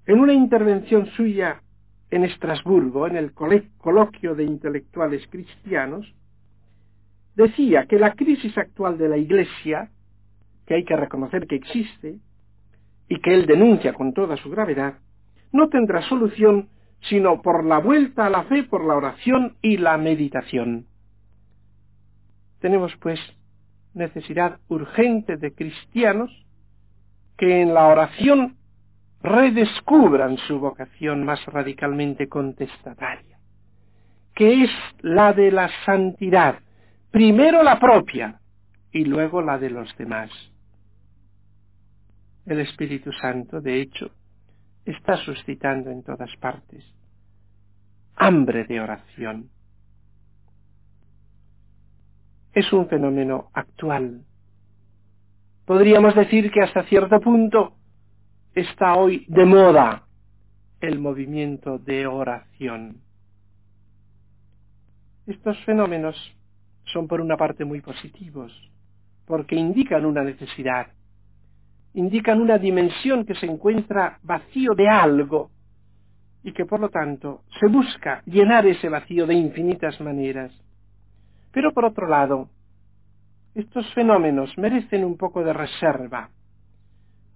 en 0.07 0.21
una 0.21 0.33
intervención 0.33 1.07
suya 1.17 1.63
en 2.11 2.25
Estrasburgo, 2.25 3.07
en 3.07 3.17
el 3.17 3.33
coloquio 3.33 4.35
de 4.35 4.45
intelectuales 4.45 5.27
cristianos, 5.29 6.13
decía 7.35 7.87
que 7.87 7.99
la 7.99 8.13
crisis 8.15 8.57
actual 8.59 8.99
de 8.99 9.09
la 9.09 9.17
Iglesia, 9.17 9.91
que 10.67 10.75
hay 10.75 10.85
que 10.85 10.97
reconocer 10.97 11.47
que 11.47 11.57
existe, 11.57 12.19
y 13.09 13.21
que 13.21 13.35
él 13.35 13.47
denuncia 13.47 13.93
con 13.93 14.13
toda 14.13 14.37
su 14.37 14.51
gravedad, 14.51 14.99
no 15.53 15.69
tendrá 15.69 16.03
solución 16.09 16.69
sino 17.09 17.43
por 17.43 17.65
la 17.65 17.79
vuelta 17.79 18.27
a 18.27 18.31
la 18.31 18.45
fe, 18.45 18.63
por 18.63 18.85
la 18.85 18.95
oración 18.95 19.57
y 19.61 19.77
la 19.77 19.99
meditación. 19.99 20.87
Tenemos, 22.61 22.93
pues, 23.01 23.19
necesidad 23.93 24.61
urgente 24.69 25.37
de 25.37 25.53
cristianos 25.53 26.31
que 27.37 27.61
en 27.61 27.75
la 27.75 27.89
oración 27.89 28.57
redescubran 29.23 30.37
su 30.39 30.59
vocación 30.59 31.25
más 31.25 31.45
radicalmente 31.47 32.29
contestataria, 32.29 33.39
que 34.35 34.65
es 34.65 34.71
la 35.01 35.33
de 35.33 35.51
la 35.51 35.71
santidad, 35.85 36.59
primero 37.11 37.63
la 37.63 37.79
propia 37.79 38.41
y 38.91 39.05
luego 39.05 39.43
la 39.43 39.59
de 39.59 39.71
los 39.71 39.97
demás. 39.97 40.31
El 42.47 42.61
Espíritu 42.61 43.13
Santo, 43.13 43.61
de 43.61 43.81
hecho, 43.81 44.11
está 44.85 45.17
suscitando 45.19 45.91
en 45.91 46.03
todas 46.03 46.31
partes 46.41 46.85
hambre 48.17 48.65
de 48.65 48.81
oración, 48.81 49.51
es 52.53 52.73
un 52.73 52.89
fenómeno 52.89 53.51
actual. 53.55 54.23
Podríamos 55.65 56.15
decir 56.15 56.51
que 56.51 56.61
hasta 56.61 56.85
cierto 56.85 57.21
punto 57.21 57.75
está 58.55 58.95
hoy 58.95 59.25
de 59.29 59.45
moda 59.45 60.03
el 60.81 60.99
movimiento 60.99 61.79
de 61.79 62.07
oración. 62.07 62.99
Estos 65.27 65.57
fenómenos 65.65 66.17
son 66.85 67.09
por 67.09 67.21
una 67.21 67.37
parte 67.37 67.65
muy 67.65 67.81
positivos, 67.81 68.53
porque 69.27 69.55
indican 69.55 70.05
una 70.05 70.23
necesidad, 70.23 70.89
indican 71.95 72.41
una 72.41 72.59
dimensión 72.59 73.25
que 73.25 73.37
se 73.37 73.47
encuentra 73.47 74.19
vacío 74.23 74.75
de 74.75 74.89
algo 74.89 75.51
y 76.43 76.53
que 76.53 76.67
por 76.67 76.81
lo 76.81 76.89
tanto 76.91 77.43
se 77.61 77.69
busca 77.69 78.23
llenar 78.27 78.67
ese 78.67 78.89
vacío 78.89 79.27
de 79.27 79.35
infinitas 79.35 80.01
maneras. 80.01 80.53
Pero 81.53 81.73
por 81.73 81.85
otro 81.85 82.09
lado, 82.09 82.49
estos 83.55 83.87
fenómenos 83.95 84.57
merecen 84.59 85.05
un 85.05 85.17
poco 85.17 85.45
de 85.45 85.53
reserva, 85.53 86.31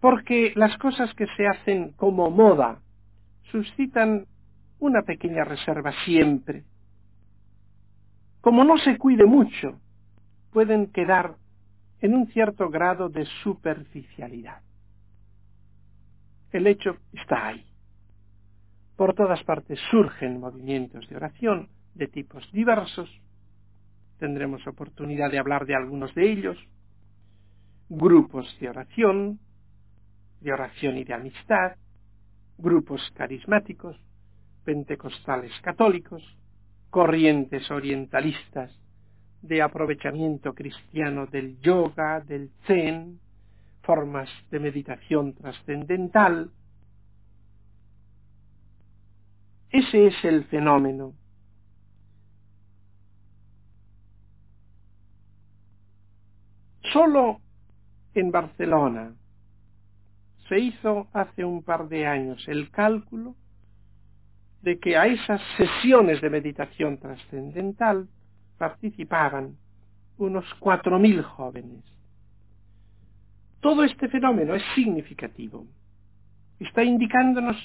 porque 0.01 0.53
las 0.57 0.77
cosas 0.79 1.13
que 1.15 1.27
se 1.37 1.47
hacen 1.47 1.93
como 1.93 2.31
moda 2.31 2.81
suscitan 3.51 4.27
una 4.79 5.03
pequeña 5.03 5.45
reserva 5.45 5.93
siempre. 6.05 6.65
Como 8.41 8.65
no 8.65 8.79
se 8.79 8.99
cuide 8.99 9.25
mucho, 9.25 9.81
pueden 10.53 10.93
quedar 10.93 11.37
en 12.01 12.15
un 12.15 12.27
cierto 12.29 12.69
grado 12.69 13.09
de 13.09 13.27
superficialidad. 13.43 14.61
El 16.53 16.67
hecho 16.67 16.97
está 17.13 17.49
ahí. 17.49 17.65
Por 18.97 19.15
todas 19.15 19.43
partes 19.45 19.79
surgen 19.91 20.41
movimientos 20.41 21.09
de 21.09 21.17
oración 21.17 21.69
de 21.95 22.09
tipos 22.09 22.51
diversos. 22.53 23.11
Tendremos 24.19 24.67
oportunidad 24.67 25.31
de 25.31 25.39
hablar 25.39 25.67
de 25.67 25.75
algunos 25.75 26.15
de 26.15 26.31
ellos. 26.31 26.57
Grupos 27.89 28.47
de 28.61 28.69
oración, 28.69 29.39
de 30.47 30.53
oración 30.53 30.97
y 30.97 31.03
de 31.03 31.13
amistad, 31.13 31.73
grupos 32.57 33.03
carismáticos, 33.17 34.01
pentecostales 34.65 35.51
católicos, 35.61 36.23
corrientes 36.89 37.69
orientalistas 37.69 38.71
de 39.43 39.61
aprovechamiento 39.61 40.55
cristiano 40.55 41.27
del 41.27 41.59
yoga, 41.59 42.21
del 42.21 42.53
zen, 42.65 43.19
formas 43.83 44.29
de 44.53 44.61
meditación 44.61 45.35
trascendental. 45.35 46.53
Ese 49.71 50.07
es 50.07 50.25
el 50.25 50.45
fenómeno. 50.45 51.13
Solo 56.93 57.41
en 58.15 58.31
Barcelona 58.31 59.13
se 60.49 60.59
hizo 60.59 61.09
hace 61.13 61.45
un 61.45 61.63
par 61.63 61.89
de 61.89 62.07
años 62.07 62.47
el 62.49 62.71
cálculo 62.71 63.35
de 64.63 64.79
que 64.79 64.97
a 64.97 65.07
esas 65.07 65.41
sesiones 65.57 66.21
de 66.21 66.31
meditación 66.31 66.99
trascendental 66.99 68.09
participaban 68.59 69.57
unos 70.19 70.45
cuatro 70.61 70.99
mil 70.99 71.23
jóvenes. 71.23 71.85
Todo 73.61 73.85
este 73.85 74.09
fenómeno 74.09 74.55
es 74.55 74.63
significativo. 74.75 75.67
Está 76.59 76.85
indicándonos 76.85 77.57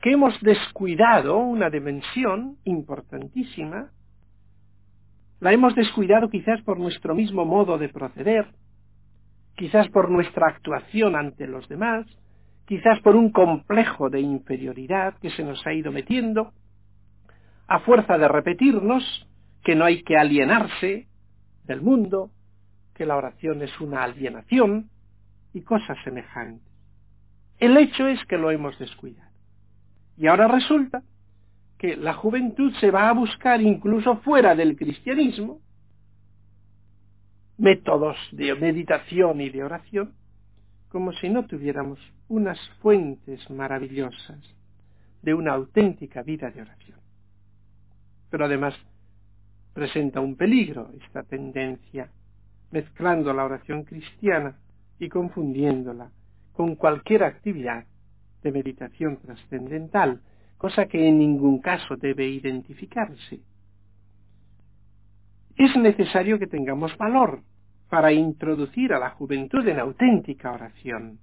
que 0.00 0.12
hemos 0.12 0.38
descuidado 0.40 1.38
una 1.38 1.70
dimensión 1.70 2.56
importantísima, 2.64 3.90
la 5.40 5.52
hemos 5.52 5.74
descuidado 5.74 6.28
quizás 6.30 6.60
por 6.62 6.78
nuestro 6.78 7.14
mismo 7.14 7.44
modo 7.44 7.78
de 7.78 7.88
proceder, 7.88 8.46
quizás 9.56 9.88
por 9.88 10.10
nuestra 10.10 10.48
actuación 10.48 11.16
ante 11.16 11.46
los 11.46 11.68
demás, 11.68 12.06
quizás 12.66 13.00
por 13.00 13.16
un 13.16 13.30
complejo 13.30 14.10
de 14.10 14.20
inferioridad 14.20 15.14
que 15.18 15.30
se 15.30 15.44
nos 15.44 15.66
ha 15.66 15.72
ido 15.72 15.92
metiendo, 15.92 16.52
a 17.66 17.80
fuerza 17.80 18.18
de 18.18 18.28
repetirnos 18.28 19.28
que 19.62 19.74
no 19.74 19.84
hay 19.84 20.02
que 20.02 20.16
alienarse 20.16 21.06
del 21.64 21.80
mundo, 21.80 22.30
que 22.94 23.06
la 23.06 23.16
oración 23.16 23.62
es 23.62 23.80
una 23.80 24.02
alienación 24.02 24.90
y 25.54 25.62
cosas 25.62 25.96
semejantes. 26.04 26.66
El 27.58 27.76
hecho 27.76 28.06
es 28.08 28.24
que 28.26 28.38
lo 28.38 28.50
hemos 28.50 28.78
descuidado. 28.78 29.30
Y 30.16 30.26
ahora 30.26 30.48
resulta 30.48 31.02
que 31.78 31.96
la 31.96 32.14
juventud 32.14 32.72
se 32.80 32.90
va 32.90 33.08
a 33.08 33.12
buscar 33.12 33.60
incluso 33.60 34.16
fuera 34.18 34.54
del 34.54 34.76
cristianismo 34.76 35.60
métodos 37.62 38.16
de 38.32 38.52
meditación 38.56 39.40
y 39.40 39.48
de 39.48 39.62
oración, 39.62 40.14
como 40.88 41.12
si 41.12 41.28
no 41.28 41.46
tuviéramos 41.46 42.00
unas 42.26 42.58
fuentes 42.80 43.48
maravillosas 43.50 44.40
de 45.22 45.32
una 45.32 45.52
auténtica 45.52 46.24
vida 46.24 46.50
de 46.50 46.62
oración. 46.62 46.98
Pero 48.30 48.46
además 48.46 48.74
presenta 49.74 50.18
un 50.18 50.34
peligro 50.34 50.90
esta 51.04 51.22
tendencia, 51.22 52.10
mezclando 52.72 53.32
la 53.32 53.44
oración 53.44 53.84
cristiana 53.84 54.58
y 54.98 55.08
confundiéndola 55.08 56.10
con 56.54 56.74
cualquier 56.74 57.22
actividad 57.22 57.84
de 58.42 58.50
meditación 58.50 59.18
trascendental, 59.18 60.20
cosa 60.58 60.86
que 60.86 61.06
en 61.06 61.16
ningún 61.16 61.60
caso 61.60 61.94
debe 61.94 62.26
identificarse. 62.26 63.38
Es 65.56 65.76
necesario 65.76 66.40
que 66.40 66.48
tengamos 66.48 66.96
valor 66.96 67.40
para 67.92 68.10
introducir 68.10 68.94
a 68.94 68.98
la 68.98 69.10
juventud 69.10 69.68
en 69.68 69.78
auténtica 69.78 70.50
oración. 70.50 71.18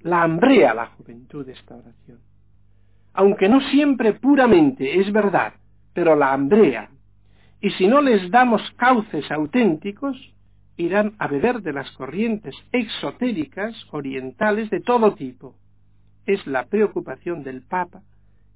La 0.00 0.22
hambrea 0.22 0.74
la 0.74 0.86
juventud 0.86 1.48
esta 1.48 1.76
oración. 1.76 2.18
Aunque 3.12 3.48
no 3.48 3.60
siempre 3.60 4.14
puramente 4.14 4.98
es 4.98 5.12
verdad, 5.12 5.52
pero 5.92 6.16
la 6.16 6.32
hambrea. 6.32 6.90
Y 7.60 7.70
si 7.70 7.86
no 7.86 8.00
les 8.00 8.32
damos 8.32 8.68
cauces 8.72 9.30
auténticos, 9.30 10.16
irán 10.76 11.14
a 11.20 11.28
beber 11.28 11.62
de 11.62 11.74
las 11.74 11.88
corrientes 11.92 12.56
exotéricas 12.72 13.76
orientales 13.92 14.70
de 14.70 14.80
todo 14.80 15.14
tipo. 15.14 15.54
Es 16.26 16.44
la 16.48 16.66
preocupación 16.66 17.44
del 17.44 17.62
Papa 17.62 18.02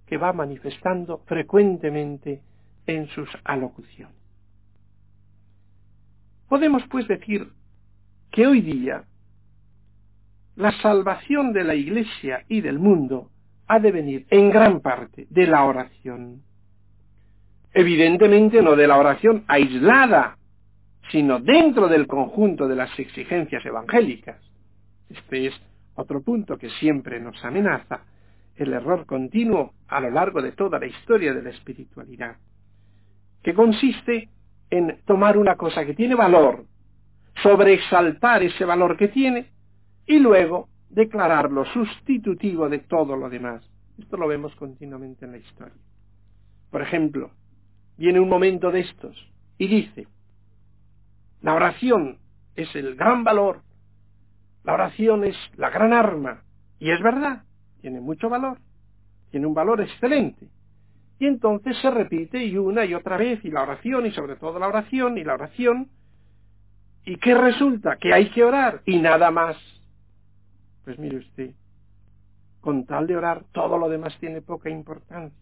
que 0.05 0.17
va 0.17 0.33
manifestando 0.33 1.19
frecuentemente 1.27 2.43
en 2.89 3.07
sus 3.07 3.29
alocuciones. 3.45 4.22
Podemos 6.53 6.83
pues 6.91 7.09
decir 7.09 7.49
que 8.31 8.47
hoy 8.47 8.61
día 8.61 9.05
la 10.55 10.71
salvación 10.83 11.55
de 11.55 11.65
la 11.65 11.75
Iglesia 11.75 12.45
y 12.47 12.61
del 12.61 12.79
mundo 12.79 13.31
ha 13.69 13.81
de 13.81 13.91
venir 13.91 14.27
en 14.29 14.51
gran 14.51 14.81
parte 14.81 15.27
de 15.31 15.47
la 15.47 15.65
oración. 15.65 16.43
Evidentemente 17.73 18.61
no 18.61 18.77
de 18.77 18.87
la 18.87 18.99
oración 18.99 19.45
aislada, 19.49 20.37
sino 21.11 21.41
dentro 21.41 21.89
del 21.89 22.07
conjunto 22.07 22.69
de 22.69 22.77
las 22.77 22.99
exigencias 22.99 23.65
evangélicas. 23.65 24.37
Este 25.09 25.47
es 25.47 25.55
otro 25.95 26.21
punto 26.21 26.59
que 26.59 26.69
siempre 26.69 27.19
nos 27.19 27.43
amenaza, 27.47 28.03
el 28.57 28.75
error 28.75 29.07
continuo 29.07 29.73
a 29.89 30.01
lo 30.01 30.11
largo 30.11 30.43
de 30.43 30.53
toda 30.53 30.79
la 30.79 30.85
historia 30.85 31.33
de 31.33 31.45
la 31.45 31.49
espiritualidad, 31.49 32.37
que 33.43 33.55
consiste 33.55 34.29
en 34.73 34.99
tomar 35.05 35.37
una 35.37 35.57
cosa 35.57 35.85
que 35.85 35.93
tiene 35.93 36.15
valor, 36.15 36.65
sobreexaltar 37.43 38.43
ese 38.43 38.65
valor 38.65 38.97
que 38.97 39.09
tiene 39.09 39.51
y 40.07 40.19
luego 40.19 40.71
declararlo 40.89 41.67
sustitutivo 41.67 42.71
de 42.71 42.79
todo 42.79 43.15
lo 43.15 43.29
demás. 43.29 43.63
Esto 43.99 44.17
lo 44.17 44.27
vemos 44.27 44.57
continuamente 44.57 45.27
en 45.27 45.33
la 45.33 45.37
historia. 45.37 45.77
Por 46.71 46.81
ejemplo, 46.81 47.33
viene 47.99 48.19
un 48.19 48.31
momento 48.31 48.71
de 48.71 48.81
estos 48.81 49.15
y 49.59 49.69
dice, 49.69 50.07
la 51.43 51.55
oración 51.55 52.17
es 52.57 52.75
el 52.75 52.97
gran 52.97 53.25
valor, 53.25 53.61
la 54.65 54.73
oración 54.73 55.25
es 55.25 55.37
la 55.57 55.69
gran 55.69 55.93
arma, 55.93 56.45
y 56.79 56.93
es 56.93 57.03
verdad, 57.03 57.43
tiene 57.83 58.01
mucho 58.01 58.31
valor, 58.31 58.57
tiene 59.31 59.47
un 59.47 59.53
valor 59.53 59.83
excelente, 59.83 60.49
y 61.19 61.27
entonces 61.27 61.77
se 61.79 61.91
repite 61.91 62.45
y 62.45 62.57
una 62.57 62.85
y 62.85 62.95
otra 62.95 63.17
vez, 63.17 63.45
y 63.45 63.51
la 63.51 63.63
oración, 63.63 64.07
y 64.07 64.13
sobre 64.13 64.37
todo 64.37 64.59
la 64.59 64.69
oración, 64.69 65.19
y 65.19 65.25
la 65.25 65.35
oración. 65.35 65.89
¿Y 67.05 67.17
qué 67.17 67.35
resulta? 67.35 67.97
Que 67.97 68.13
hay 68.13 68.31
que 68.31 68.45
orar, 68.45 68.83
y 68.87 68.99
nada 68.99 69.31
más. 69.31 69.57
Pues 70.85 70.99
mire 70.99 71.19
usted, 71.19 71.51
con 72.61 72.87
tal 72.87 73.07
de 73.07 73.17
orar, 73.17 73.45
todo 73.53 73.79
lo 73.79 73.89
demás 73.89 74.17
tiene 74.19 74.43
poca 74.43 74.71
importancia. 74.71 75.39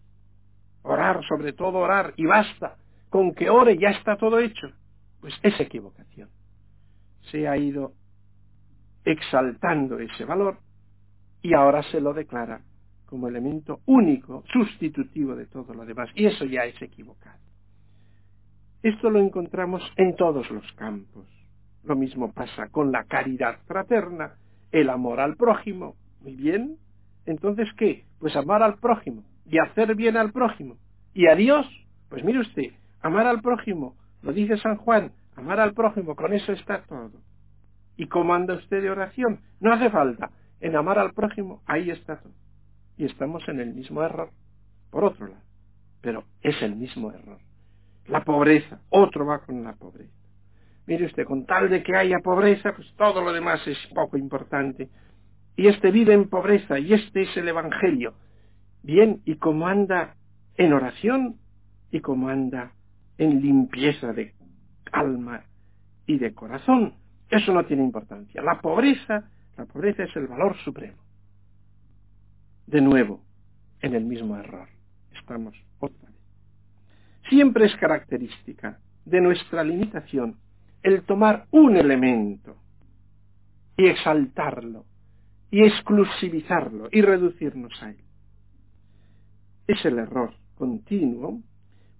Orar, 0.83 1.23
sobre 1.27 1.53
todo 1.53 1.79
orar, 1.79 2.13
y 2.15 2.25
basta. 2.25 2.77
Con 3.09 3.33
que 3.33 3.49
ore 3.49 3.77
ya 3.77 3.89
está 3.89 4.17
todo 4.17 4.39
hecho. 4.39 4.71
Pues 5.19 5.33
es 5.43 5.59
equivocación. 5.59 6.29
Se 7.31 7.47
ha 7.47 7.57
ido 7.57 7.93
exaltando 9.03 9.99
ese 9.99 10.25
valor 10.25 10.57
y 11.41 11.53
ahora 11.53 11.83
se 11.83 11.99
lo 11.99 12.13
declara 12.13 12.61
como 13.11 13.27
elemento 13.27 13.81
único, 13.87 14.45
sustitutivo 14.53 15.35
de 15.35 15.45
todo 15.45 15.73
lo 15.73 15.85
demás. 15.85 16.09
Y 16.15 16.27
eso 16.27 16.45
ya 16.45 16.63
es 16.63 16.81
equivocado. 16.81 17.37
Esto 18.81 19.09
lo 19.09 19.19
encontramos 19.19 19.83
en 19.97 20.15
todos 20.15 20.49
los 20.49 20.63
campos. 20.77 21.25
Lo 21.83 21.97
mismo 21.97 22.31
pasa 22.31 22.69
con 22.69 22.93
la 22.93 23.03
caridad 23.03 23.59
fraterna, 23.67 24.35
el 24.71 24.89
amor 24.89 25.19
al 25.19 25.35
prójimo. 25.35 25.97
Muy 26.21 26.37
bien. 26.37 26.77
Entonces, 27.25 27.67
¿qué? 27.75 28.05
Pues 28.17 28.33
amar 28.37 28.63
al 28.63 28.77
prójimo 28.77 29.25
y 29.45 29.59
hacer 29.59 29.93
bien 29.95 30.15
al 30.15 30.31
prójimo. 30.31 30.77
¿Y 31.13 31.27
a 31.27 31.35
Dios? 31.35 31.67
Pues 32.07 32.23
mire 32.23 32.39
usted, 32.39 32.71
amar 33.01 33.27
al 33.27 33.41
prójimo, 33.41 33.97
lo 34.21 34.31
dice 34.31 34.55
San 34.55 34.77
Juan, 34.77 35.11
amar 35.35 35.59
al 35.59 35.73
prójimo, 35.73 36.15
con 36.15 36.31
eso 36.31 36.53
está 36.53 36.83
todo. 36.83 37.19
¿Y 37.97 38.07
cómo 38.07 38.33
anda 38.33 38.53
usted 38.53 38.81
de 38.81 38.89
oración? 38.89 39.41
No 39.59 39.73
hace 39.73 39.89
falta. 39.89 40.31
En 40.61 40.77
amar 40.77 40.97
al 40.97 41.11
prójimo, 41.11 41.61
ahí 41.65 41.89
está 41.89 42.21
todo. 42.21 42.40
Y 43.01 43.05
estamos 43.05 43.41
en 43.49 43.59
el 43.59 43.73
mismo 43.73 44.03
error, 44.03 44.29
por 44.91 45.05
otro 45.05 45.25
lado. 45.25 45.41
Pero 46.01 46.23
es 46.39 46.61
el 46.61 46.75
mismo 46.75 47.11
error. 47.11 47.39
La 48.05 48.23
pobreza, 48.23 48.79
otro 48.89 49.25
va 49.25 49.39
con 49.39 49.63
la 49.63 49.73
pobreza. 49.73 50.13
Mire 50.85 51.07
usted, 51.07 51.25
con 51.25 51.47
tal 51.47 51.67
de 51.71 51.81
que 51.81 51.95
haya 51.95 52.19
pobreza, 52.19 52.73
pues 52.75 52.93
todo 52.97 53.23
lo 53.23 53.33
demás 53.33 53.67
es 53.67 53.79
poco 53.95 54.17
importante. 54.17 54.87
Y 55.55 55.65
este 55.65 55.89
vive 55.89 56.13
en 56.13 56.29
pobreza, 56.29 56.77
y 56.77 56.93
este 56.93 57.23
es 57.23 57.35
el 57.37 57.47
Evangelio. 57.47 58.13
Bien, 58.83 59.23
¿y 59.25 59.37
cómo 59.37 59.67
anda 59.67 60.15
en 60.55 60.71
oración? 60.71 61.37
¿Y 61.89 62.01
cómo 62.01 62.29
anda 62.29 62.73
en 63.17 63.41
limpieza 63.41 64.13
de 64.13 64.35
alma 64.91 65.45
y 66.05 66.19
de 66.19 66.35
corazón? 66.35 66.93
Eso 67.31 67.51
no 67.51 67.65
tiene 67.65 67.83
importancia. 67.83 68.43
La 68.43 68.61
pobreza, 68.61 69.27
la 69.57 69.65
pobreza 69.65 70.03
es 70.03 70.15
el 70.15 70.27
valor 70.27 70.55
supremo. 70.57 71.10
De 72.71 72.79
nuevo, 72.79 73.19
en 73.81 73.95
el 73.95 74.05
mismo 74.05 74.37
error. 74.37 74.69
Estamos 75.13 75.53
otra 75.79 76.09
vez. 76.09 76.21
Siempre 77.27 77.65
es 77.65 77.75
característica 77.75 78.79
de 79.03 79.19
nuestra 79.19 79.61
limitación 79.61 80.37
el 80.81 81.03
tomar 81.03 81.47
un 81.51 81.75
elemento 81.75 82.55
y 83.75 83.87
exaltarlo 83.87 84.85
y 85.51 85.65
exclusivizarlo 85.65 86.87
y 86.93 87.01
reducirnos 87.01 87.73
a 87.83 87.89
él. 87.89 87.97
Es 89.67 89.83
el 89.83 89.99
error 89.99 90.33
continuo 90.55 91.41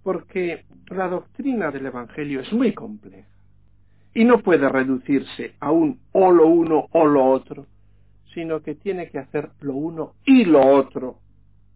porque 0.02 0.64
la 0.86 1.06
doctrina 1.06 1.70
del 1.70 1.84
Evangelio 1.84 2.40
es 2.40 2.50
muy 2.50 2.72
compleja 2.72 3.28
y 4.14 4.24
no 4.24 4.38
puede 4.38 4.70
reducirse 4.70 5.54
a 5.60 5.70
un 5.70 6.00
o 6.12 6.32
lo 6.32 6.46
uno 6.46 6.86
o 6.92 7.04
lo 7.04 7.26
otro, 7.26 7.66
sino 8.34 8.62
que 8.62 8.74
tiene 8.74 9.10
que 9.10 9.18
hacer 9.18 9.50
lo 9.60 9.74
uno 9.74 10.14
y 10.24 10.44
lo 10.44 10.66
otro, 10.66 11.18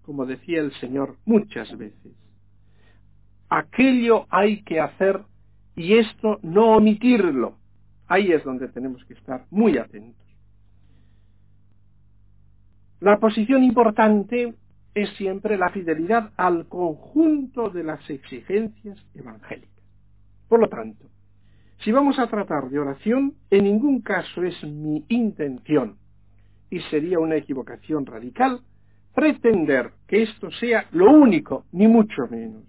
como 0.02 0.26
decía 0.26 0.60
el 0.60 0.72
Señor 0.74 1.16
muchas 1.24 1.76
veces. 1.76 2.12
Aquello 3.48 4.26
hay 4.30 4.62
que 4.62 4.80
hacer 4.80 5.22
y 5.74 5.98
esto 5.98 6.38
no 6.42 6.76
omitirlo. 6.76 7.58
Ahí 8.08 8.32
es 8.32 8.42
donde 8.44 8.68
tenemos 8.68 9.04
que 9.04 9.14
estar 9.14 9.46
muy 9.50 9.78
atentos. 9.78 10.26
La 13.00 13.18
posición 13.18 13.62
importante 13.62 14.54
es 14.94 15.10
siempre 15.16 15.58
la 15.58 15.68
fidelidad 15.68 16.32
al 16.36 16.66
conjunto 16.66 17.68
de 17.68 17.84
las 17.84 18.08
exigencias 18.08 18.98
evangélicas. 19.14 19.84
Por 20.48 20.60
lo 20.60 20.68
tanto, 20.68 21.06
si 21.84 21.92
vamos 21.92 22.18
a 22.18 22.26
tratar 22.28 22.70
de 22.70 22.78
oración, 22.78 23.34
en 23.50 23.64
ningún 23.64 24.00
caso 24.00 24.42
es 24.42 24.62
mi 24.64 25.04
intención, 25.08 25.98
y 26.76 26.80
sería 26.90 27.18
una 27.18 27.36
equivocación 27.36 28.04
radical, 28.04 28.60
pretender 29.14 29.92
que 30.06 30.24
esto 30.24 30.50
sea 30.50 30.86
lo 30.90 31.10
único, 31.10 31.64
ni 31.72 31.88
mucho 31.88 32.26
menos. 32.30 32.64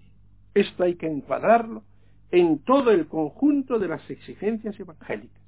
Esto 0.54 0.84
hay 0.84 0.94
que 0.94 1.06
encuadrarlo 1.06 1.82
en 2.30 2.60
todo 2.60 2.90
el 2.90 3.06
conjunto 3.06 3.78
de 3.78 3.88
las 3.88 4.08
exigencias 4.08 4.80
evangélicas. 4.80 5.42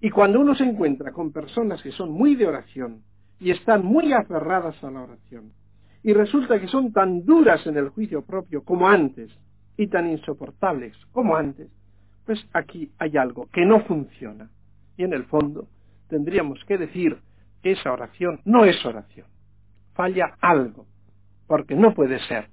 Y 0.00 0.10
cuando 0.10 0.40
uno 0.40 0.56
se 0.56 0.64
encuentra 0.64 1.12
con 1.12 1.30
personas 1.30 1.80
que 1.80 1.92
son 1.92 2.10
muy 2.10 2.34
de 2.34 2.48
oración 2.48 3.02
y 3.38 3.52
están 3.52 3.84
muy 3.84 4.12
aferradas 4.12 4.82
a 4.82 4.90
la 4.90 5.02
oración, 5.02 5.52
y 6.02 6.12
resulta 6.12 6.60
que 6.60 6.66
son 6.66 6.92
tan 6.92 7.24
duras 7.24 7.64
en 7.68 7.76
el 7.76 7.90
juicio 7.90 8.22
propio 8.22 8.64
como 8.64 8.88
antes, 8.88 9.30
y 9.76 9.86
tan 9.86 10.10
insoportables 10.10 10.96
como 11.12 11.36
antes, 11.36 11.68
pues 12.24 12.44
aquí 12.52 12.90
hay 12.98 13.16
algo 13.16 13.48
que 13.52 13.64
no 13.64 13.84
funciona. 13.84 14.50
Y 14.96 15.04
en 15.04 15.12
el 15.12 15.22
fondo 15.26 15.68
tendríamos 16.08 16.58
que 16.64 16.78
decir 16.78 17.16
esa 17.62 17.92
oración 17.92 18.40
no 18.44 18.64
es 18.64 18.84
oración. 18.84 19.26
Falla 19.94 20.36
algo, 20.40 20.86
porque 21.46 21.74
no 21.74 21.94
puede 21.94 22.18
ser 22.20 22.48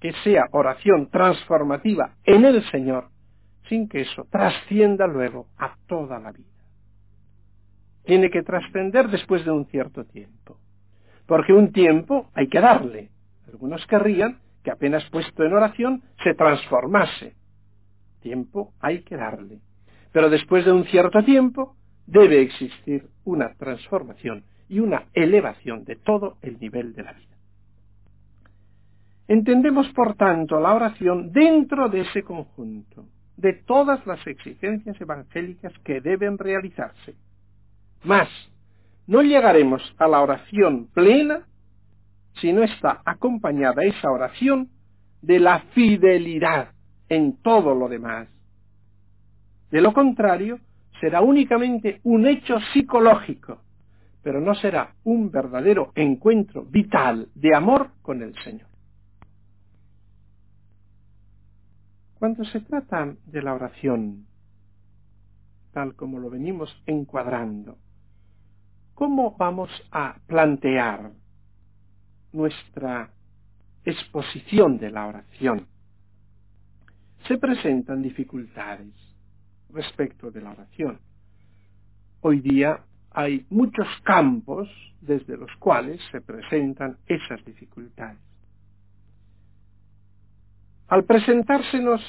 que 0.00 0.12
sea 0.24 0.46
oración 0.52 1.10
transformativa 1.10 2.14
en 2.24 2.44
el 2.44 2.62
Señor 2.70 3.08
sin 3.68 3.88
que 3.88 4.02
eso 4.02 4.26
trascienda 4.30 5.06
luego 5.06 5.46
a 5.58 5.76
toda 5.86 6.18
la 6.18 6.32
vida. 6.32 6.46
Tiene 8.04 8.30
que 8.30 8.42
trascender 8.42 9.08
después 9.08 9.44
de 9.44 9.50
un 9.50 9.66
cierto 9.66 10.04
tiempo, 10.04 10.58
porque 11.26 11.52
un 11.52 11.72
tiempo 11.72 12.30
hay 12.34 12.48
que 12.48 12.60
darle. 12.60 13.10
Algunos 13.46 13.86
querrían 13.86 14.38
que 14.62 14.70
apenas 14.70 15.04
puesto 15.10 15.44
en 15.44 15.52
oración 15.52 16.02
se 16.24 16.34
transformase. 16.34 17.34
Tiempo 18.20 18.72
hay 18.80 19.02
que 19.02 19.16
darle. 19.16 19.60
Pero 20.12 20.30
después 20.30 20.64
de 20.64 20.72
un 20.72 20.84
cierto 20.86 21.22
tiempo 21.22 21.76
debe 22.08 22.40
existir 22.40 23.06
una 23.24 23.54
transformación 23.54 24.42
y 24.68 24.80
una 24.80 25.04
elevación 25.12 25.84
de 25.84 25.96
todo 25.96 26.38
el 26.40 26.58
nivel 26.58 26.94
de 26.94 27.02
la 27.02 27.12
vida. 27.12 27.36
Entendemos, 29.28 29.88
por 29.90 30.14
tanto, 30.14 30.58
la 30.58 30.72
oración 30.72 31.32
dentro 31.32 31.90
de 31.90 32.00
ese 32.00 32.22
conjunto, 32.22 33.04
de 33.36 33.52
todas 33.52 34.04
las 34.06 34.26
exigencias 34.26 34.98
evangélicas 34.98 35.72
que 35.84 36.00
deben 36.00 36.38
realizarse. 36.38 37.14
Más, 38.04 38.28
no 39.06 39.22
llegaremos 39.22 39.82
a 39.98 40.08
la 40.08 40.20
oración 40.20 40.88
plena 40.94 41.46
si 42.40 42.54
no 42.54 42.62
está 42.62 43.02
acompañada 43.04 43.84
esa 43.84 44.10
oración 44.10 44.70
de 45.20 45.40
la 45.40 45.60
fidelidad 45.74 46.70
en 47.10 47.36
todo 47.42 47.74
lo 47.74 47.88
demás. 47.88 48.28
De 49.70 49.82
lo 49.82 49.92
contrario, 49.92 50.58
será 51.00 51.20
únicamente 51.20 52.00
un 52.04 52.26
hecho 52.26 52.58
psicológico, 52.72 53.62
pero 54.22 54.40
no 54.40 54.54
será 54.54 54.94
un 55.04 55.30
verdadero 55.30 55.92
encuentro 55.94 56.64
vital 56.64 57.28
de 57.34 57.54
amor 57.54 57.90
con 58.02 58.22
el 58.22 58.34
Señor. 58.42 58.68
Cuando 62.18 62.44
se 62.44 62.60
trata 62.60 63.14
de 63.26 63.42
la 63.42 63.54
oración, 63.54 64.26
tal 65.72 65.94
como 65.94 66.18
lo 66.18 66.30
venimos 66.30 66.70
encuadrando, 66.86 67.78
¿cómo 68.94 69.36
vamos 69.36 69.70
a 69.92 70.16
plantear 70.26 71.12
nuestra 72.32 73.10
exposición 73.84 74.78
de 74.78 74.90
la 74.90 75.06
oración? 75.06 75.66
Se 77.28 77.38
presentan 77.38 78.02
dificultades 78.02 79.07
respecto 79.70 80.30
de 80.30 80.40
la 80.40 80.50
oración. 80.50 80.98
Hoy 82.20 82.40
día 82.40 82.80
hay 83.10 83.46
muchos 83.50 83.86
campos 84.02 84.68
desde 85.00 85.36
los 85.36 85.50
cuales 85.58 86.00
se 86.10 86.20
presentan 86.20 86.96
esas 87.06 87.44
dificultades. 87.44 88.18
Al 90.88 91.04
presentársenos 91.04 92.00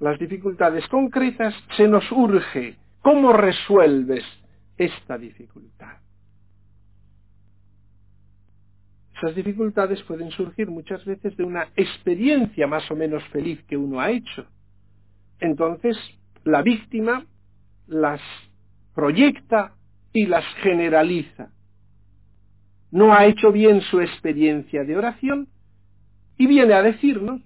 las 0.00 0.18
dificultades 0.18 0.86
concretas, 0.88 1.54
se 1.76 1.88
nos 1.88 2.10
urge 2.12 2.76
cómo 3.00 3.32
resuelves 3.32 4.24
esta 4.76 5.16
dificultad. 5.16 5.96
Esas 9.16 9.34
dificultades 9.36 10.02
pueden 10.02 10.30
surgir 10.32 10.68
muchas 10.68 11.04
veces 11.04 11.36
de 11.36 11.44
una 11.44 11.68
experiencia 11.76 12.66
más 12.66 12.90
o 12.90 12.96
menos 12.96 13.22
feliz 13.28 13.62
que 13.64 13.76
uno 13.76 14.00
ha 14.00 14.10
hecho. 14.10 14.44
Entonces, 15.38 15.96
la 16.44 16.62
víctima 16.62 17.26
las 17.86 18.20
proyecta 18.94 19.74
y 20.12 20.26
las 20.26 20.44
generaliza. 20.62 21.50
No 22.90 23.12
ha 23.12 23.26
hecho 23.26 23.50
bien 23.50 23.80
su 23.80 24.00
experiencia 24.00 24.84
de 24.84 24.96
oración 24.96 25.48
y 26.38 26.46
viene 26.46 26.74
a 26.74 26.82
decirnos 26.82 27.42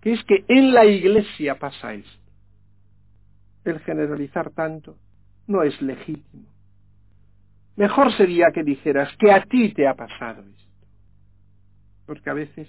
que 0.00 0.12
es 0.12 0.22
que 0.24 0.44
en 0.48 0.72
la 0.72 0.84
iglesia 0.84 1.58
pasa 1.58 1.94
esto. 1.94 2.32
El 3.64 3.80
generalizar 3.80 4.50
tanto 4.50 4.96
no 5.48 5.62
es 5.62 5.80
legítimo. 5.82 6.46
Mejor 7.74 8.12
sería 8.12 8.52
que 8.52 8.62
dijeras 8.62 9.10
que 9.18 9.32
a 9.32 9.42
ti 9.44 9.72
te 9.74 9.88
ha 9.88 9.94
pasado 9.94 10.42
esto. 10.42 10.86
Porque 12.06 12.30
a 12.30 12.34
veces 12.34 12.68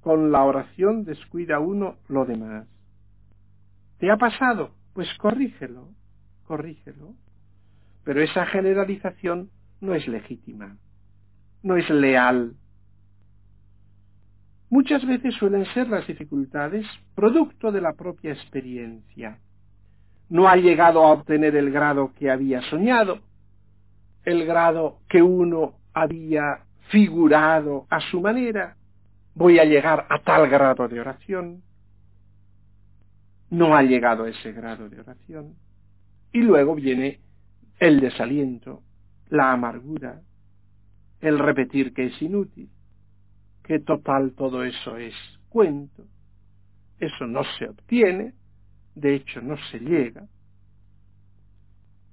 con 0.00 0.30
la 0.30 0.44
oración 0.44 1.04
descuida 1.04 1.58
uno 1.58 1.96
lo 2.08 2.26
demás. 2.26 2.68
¿Te 3.98 4.10
ha 4.10 4.16
pasado? 4.16 4.70
Pues 4.92 5.12
corrígelo, 5.18 5.88
corrígelo. 6.44 7.14
Pero 8.04 8.22
esa 8.22 8.46
generalización 8.46 9.50
no 9.80 9.94
es 9.94 10.06
legítima, 10.06 10.76
no 11.62 11.76
es 11.76 11.88
leal, 11.90 12.54
Muchas 14.68 15.06
veces 15.06 15.34
suelen 15.36 15.64
ser 15.66 15.88
las 15.88 16.06
dificultades 16.08 16.84
producto 17.14 17.70
de 17.70 17.80
la 17.80 17.92
propia 17.92 18.32
experiencia. 18.32 19.38
No 20.28 20.48
ha 20.48 20.56
llegado 20.56 21.04
a 21.04 21.12
obtener 21.12 21.54
el 21.54 21.70
grado 21.70 22.12
que 22.18 22.30
había 22.30 22.60
soñado, 22.62 23.20
el 24.24 24.44
grado 24.44 24.98
que 25.08 25.22
uno 25.22 25.74
había 25.94 26.64
figurado 26.90 27.86
a 27.90 28.00
su 28.00 28.20
manera. 28.20 28.76
Voy 29.34 29.60
a 29.60 29.64
llegar 29.64 30.04
a 30.08 30.18
tal 30.18 30.48
grado 30.48 30.88
de 30.88 31.00
oración. 31.00 31.62
No 33.50 33.76
ha 33.76 33.82
llegado 33.82 34.24
a 34.24 34.30
ese 34.30 34.52
grado 34.52 34.88
de 34.88 35.00
oración. 35.00 35.54
Y 36.32 36.40
luego 36.40 36.74
viene 36.74 37.20
el 37.78 38.00
desaliento, 38.00 38.82
la 39.28 39.52
amargura, 39.52 40.22
el 41.20 41.38
repetir 41.38 41.92
que 41.92 42.06
es 42.06 42.22
inútil, 42.22 42.68
que 43.62 43.80
total 43.80 44.32
todo 44.32 44.64
eso 44.64 44.96
es 44.96 45.14
cuento, 45.48 46.04
eso 46.98 47.26
no 47.26 47.42
se 47.58 47.68
obtiene, 47.68 48.34
de 48.94 49.14
hecho 49.14 49.40
no 49.40 49.56
se 49.70 49.78
llega. 49.80 50.26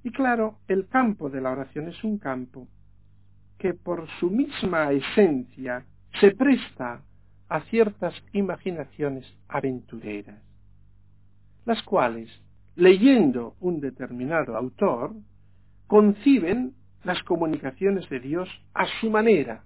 Y 0.04 0.12
claro, 0.12 0.60
el 0.68 0.88
campo 0.88 1.30
de 1.30 1.42
la 1.42 1.52
oración 1.52 1.88
es 1.88 2.04
un 2.04 2.18
campo 2.18 2.68
que 3.58 3.74
por 3.74 4.10
su 4.20 4.30
misma 4.30 4.92
esencia 4.92 5.86
se 6.20 6.32
presta 6.32 7.02
a 7.48 7.62
ciertas 7.62 8.14
imaginaciones 8.34 9.26
aventureras, 9.48 10.42
las 11.66 11.82
cuales, 11.84 12.30
leyendo 12.76 13.56
un 13.60 13.80
determinado 13.80 14.58
autor, 14.58 15.14
conciben 15.88 16.74
las 17.04 17.22
comunicaciones 17.24 18.10
de 18.10 18.20
Dios 18.20 18.50
a 18.74 18.86
su 19.00 19.10
manera, 19.10 19.64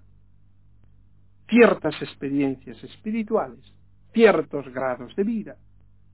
ciertas 1.48 2.00
experiencias 2.02 2.82
espirituales, 2.84 3.60
ciertos 4.12 4.68
grados 4.72 5.14
de 5.16 5.24
vida, 5.24 5.56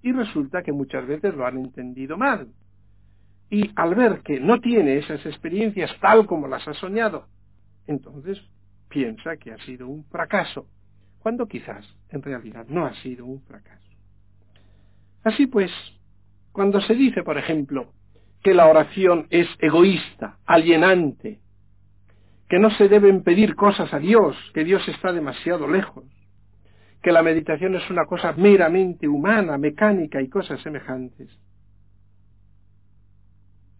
y 0.03 0.12
resulta 0.12 0.62
que 0.62 0.73
muchas 0.73 1.07
veces 1.07 1.35
lo 1.35 1.47
han 1.47 1.59
entendido 1.59 2.16
mal. 2.16 2.49
Y 3.51 3.70
al 3.77 3.94
ver 3.94 4.20
que 4.20 4.38
no 4.40 4.61
tiene 4.61 4.99
esas 4.99 5.25
experiencias 5.25 5.90
tal 6.01 6.27
como 6.27 6.47
las 6.47 6.66
ha 6.68 6.75
soñado, 6.75 7.27
entonces 7.87 8.38
piensa 8.88 9.37
que 9.37 9.53
ha 9.53 9.59
sido 9.64 9.88
un 9.88 10.05
fracaso, 10.05 10.68
cuando 11.20 11.47
quizás 11.47 11.85
en 12.11 12.23
realidad 12.23 12.66
no 12.68 12.85
ha 12.85 12.94
sido 13.03 13.25
un 13.25 13.40
fracaso. 13.42 13.84
Así 15.24 15.46
pues, 15.46 15.72
cuando 16.52 16.80
se 16.82 16.94
dice, 16.94 17.22
por 17.22 17.38
ejemplo, 17.38 17.92
que 18.42 18.54
la 18.54 18.66
oración 18.66 19.26
es 19.30 19.48
egoísta, 19.58 20.38
alienante, 20.44 21.40
que 22.48 22.58
no 22.58 22.70
se 22.70 22.88
deben 22.88 23.22
pedir 23.22 23.56
cosas 23.56 23.92
a 23.94 23.98
Dios, 23.98 24.37
que 24.52 24.64
Dios 24.64 24.87
está 24.87 25.12
demasiado 25.12 25.66
lejos, 25.66 26.04
que 27.02 27.10
la 27.10 27.22
meditación 27.22 27.74
es 27.74 27.88
una 27.90 28.04
cosa 28.04 28.32
meramente 28.32 29.08
humana, 29.08 29.56
mecánica 29.56 30.20
y 30.20 30.28
cosas 30.28 30.60
semejantes. 30.60 31.30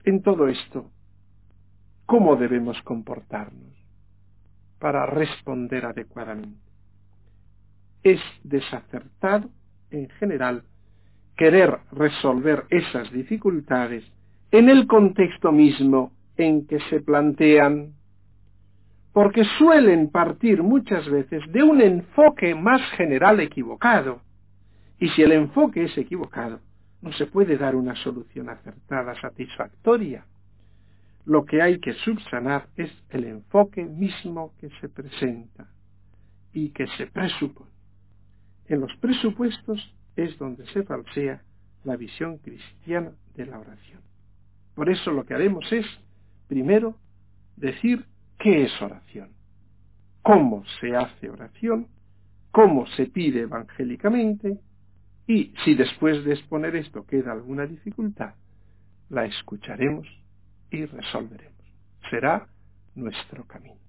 En 0.05 0.23
todo 0.23 0.49
esto, 0.49 0.91
¿cómo 2.07 2.37
debemos 2.37 2.81
comportarnos 2.83 3.75
para 4.79 5.07
responder 5.07 5.85
adecuadamente? 5.85 6.61
Es 8.03 8.21
desacertado, 8.43 9.51
en 9.91 10.09
general, 10.11 10.65
querer 11.37 11.79
resolver 11.93 12.65
esas 12.71 13.11
dificultades 13.13 14.05
en 14.51 14.69
el 14.69 14.87
contexto 14.87 15.53
mismo 15.53 16.13
en 16.37 16.67
que 16.67 16.81
se 16.91 17.01
plantean 17.01 17.95
porque 19.15 19.45
suelen 19.59 20.11
partir 20.11 20.63
muchas 20.63 21.09
veces 21.09 21.41
de 21.53 21.63
un 21.63 21.81
enfoque 21.81 22.53
más 22.57 22.83
general 22.97 23.39
equivocado. 23.39 24.21
Y 24.99 25.09
si 25.11 25.23
el 25.23 25.31
enfoque 25.31 25.85
es 25.85 25.97
equivocado, 25.97 26.59
no 27.01 27.13
se 27.13 27.27
puede 27.27 27.57
dar 27.57 27.77
una 27.77 27.95
solución 27.95 28.49
acertada, 28.49 29.15
satisfactoria. 29.21 30.27
Lo 31.27 31.45
que 31.45 31.63
hay 31.63 31.79
que 31.79 31.93
subsanar 31.93 32.67
es 32.77 32.91
el 33.11 33.25
enfoque 33.25 33.85
mismo 33.85 34.53
que 34.59 34.69
se 34.81 34.89
presenta 34.89 35.69
y 36.53 36.71
que 36.71 36.89
se 36.97 37.07
presupone. 37.07 37.71
En 38.67 38.81
los 38.81 38.95
presupuestos 38.97 39.95
es 40.17 40.39
donde 40.39 40.67
se 40.69 40.83
falsea 40.83 41.43
la 41.85 41.97
visión 41.97 42.39
cristiana 42.39 43.13
de 43.35 43.47
la 43.47 43.59
oración. 43.59 44.01
Por 44.75 44.89
eso 44.91 45.11
lo 45.11 45.25
que 45.25 45.35
haremos 45.35 45.71
es, 45.73 45.87
primero, 46.49 46.97
decir 47.57 48.07
¿Qué 48.39 48.65
es 48.65 48.83
oración? 48.83 49.31
¿Cómo 50.23 50.65
se 50.81 50.95
hace 50.95 51.31
oración? 51.31 51.89
¿Cómo 52.51 52.87
se 52.89 53.07
pide 53.07 53.41
evangélicamente? 53.41 54.59
Y 55.27 55.55
si 55.65 55.75
después 55.75 56.25
de 56.25 56.35
exponer 56.35 56.77
esto 56.77 57.07
queda 57.07 57.33
alguna 57.33 57.67
dificultad, 57.67 58.35
la 59.09 59.25
escucharemos 59.25 60.07
y 60.71 60.85
resolveremos. 60.85 61.65
Será 62.11 62.47
nuestro 62.95 63.45
camino. 63.45 63.84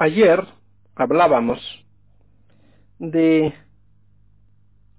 Ayer 0.00 0.46
hablábamos 0.94 1.58
de 3.00 3.52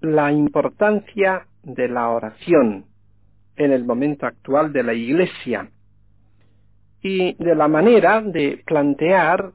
la 0.02 0.34
importancia 0.34 1.48
de 1.64 1.88
la 1.88 2.10
oración 2.10 2.86
en 3.56 3.72
el 3.72 3.86
momento 3.86 4.26
actual 4.26 4.74
de 4.74 4.84
la 4.84 4.94
Iglesia 4.94 5.72
y 7.02 7.34
de 7.42 7.56
la 7.56 7.70
manera 7.70 8.22
de 8.22 8.62
plantear 8.66 9.54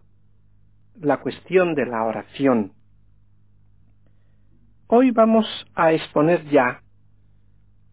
la 1.02 1.18
cuestión 1.18 1.74
de 1.74 1.85
la 1.85 2.04
oración. 2.04 2.72
Hoy 4.87 5.11
vamos 5.11 5.46
a 5.74 5.92
exponer 5.92 6.48
ya 6.48 6.80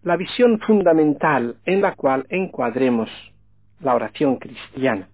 la 0.04 0.16
visión 0.16 0.58
fundamental 0.62 1.58
en 1.66 1.82
la 1.82 1.96
cual 1.96 2.26
encuadremos 2.30 3.10
la 3.82 3.94
oración 3.94 4.38
cristiana. 4.38 5.10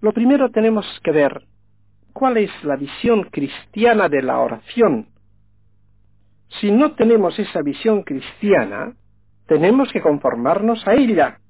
Lo 0.00 0.12
primero 0.12 0.50
tenemos 0.50 0.86
que 1.02 1.10
ver 1.10 1.42
cuál 2.12 2.36
es 2.36 2.50
la 2.64 2.76
visión 2.76 3.24
cristiana 3.24 4.08
de 4.08 4.22
la 4.22 4.38
oración. 4.38 5.08
Si 6.60 6.70
no 6.70 6.92
tenemos 6.92 7.38
esa 7.38 7.62
visión 7.62 8.02
cristiana, 8.02 8.94
tenemos 9.46 9.92
que 9.92 10.00
conformarnos 10.00 10.86
a 10.86 10.94
ella. 10.94 11.40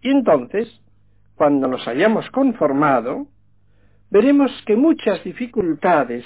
Y 0.00 0.10
entonces, 0.10 0.68
cuando 1.34 1.68
nos 1.68 1.86
hayamos 1.88 2.28
conformado, 2.30 3.26
veremos 4.10 4.50
que 4.66 4.76
muchas 4.76 5.22
dificultades 5.24 6.24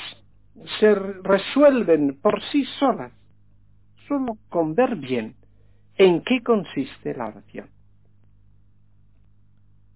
se 0.81 0.95
resuelven 0.95 2.19
por 2.21 2.43
sí 2.51 2.65
solas, 2.79 3.13
solo 4.07 4.37
con 4.49 4.75
ver 4.75 4.97
bien 4.97 5.37
en 5.97 6.23
qué 6.23 6.43
consiste 6.43 7.15
la 7.15 7.29
oración. 7.29 7.69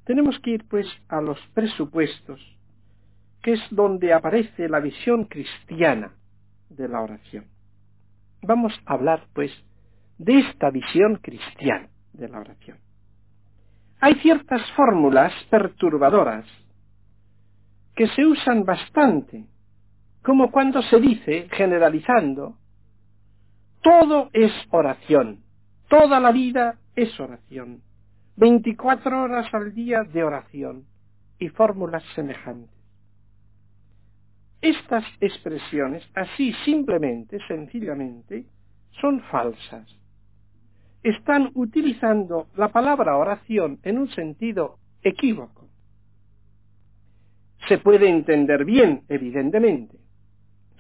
Tenemos 0.04 0.38
que 0.40 0.50
ir 0.50 0.64
pues 0.68 0.86
a 1.08 1.20
los 1.20 1.38
presupuestos, 1.54 2.40
que 3.42 3.52
es 3.52 3.60
donde 3.70 4.12
aparece 4.12 4.68
la 4.68 4.80
visión 4.80 5.24
cristiana 5.24 6.12
de 6.68 6.88
la 6.88 7.00
oración. 7.00 7.46
Vamos 8.42 8.72
a 8.86 8.94
hablar 8.94 9.26
pues 9.32 9.52
de 10.18 10.40
esta 10.40 10.70
visión 10.70 11.16
cristiana 11.16 11.88
de 12.12 12.28
la 12.28 12.40
oración. 12.40 12.78
Hay 14.00 14.14
ciertas 14.16 14.60
fórmulas 14.72 15.32
perturbadoras 15.48 16.46
que 17.94 18.08
se 18.08 18.26
usan 18.26 18.64
bastante, 18.64 19.44
como 20.24 20.50
cuando 20.50 20.82
se 20.82 20.98
dice, 20.98 21.48
generalizando, 21.52 22.56
todo 23.82 24.30
es 24.32 24.52
oración, 24.70 25.44
toda 25.88 26.18
la 26.18 26.32
vida 26.32 26.78
es 26.96 27.18
oración 27.20 27.82
24 28.36 29.22
horas 29.22 29.52
al 29.52 29.74
día 29.74 30.04
de 30.04 30.24
oración 30.24 30.86
y 31.38 31.48
fórmulas 31.48 32.02
semejantes. 32.14 32.70
Estas 34.62 35.04
expresiones, 35.20 36.02
así 36.14 36.52
simplemente, 36.64 37.38
sencillamente, 37.48 38.46
son 39.00 39.20
falsas. 39.22 39.88
están 41.02 41.50
utilizando 41.54 42.46
la 42.54 42.68
palabra 42.68 43.16
oración 43.16 43.80
en 43.82 43.98
un 43.98 44.08
sentido 44.10 44.78
equívoco. 45.02 45.68
Se 47.66 47.78
puede 47.78 48.08
entender 48.08 48.64
bien, 48.64 49.02
evidentemente. 49.08 49.98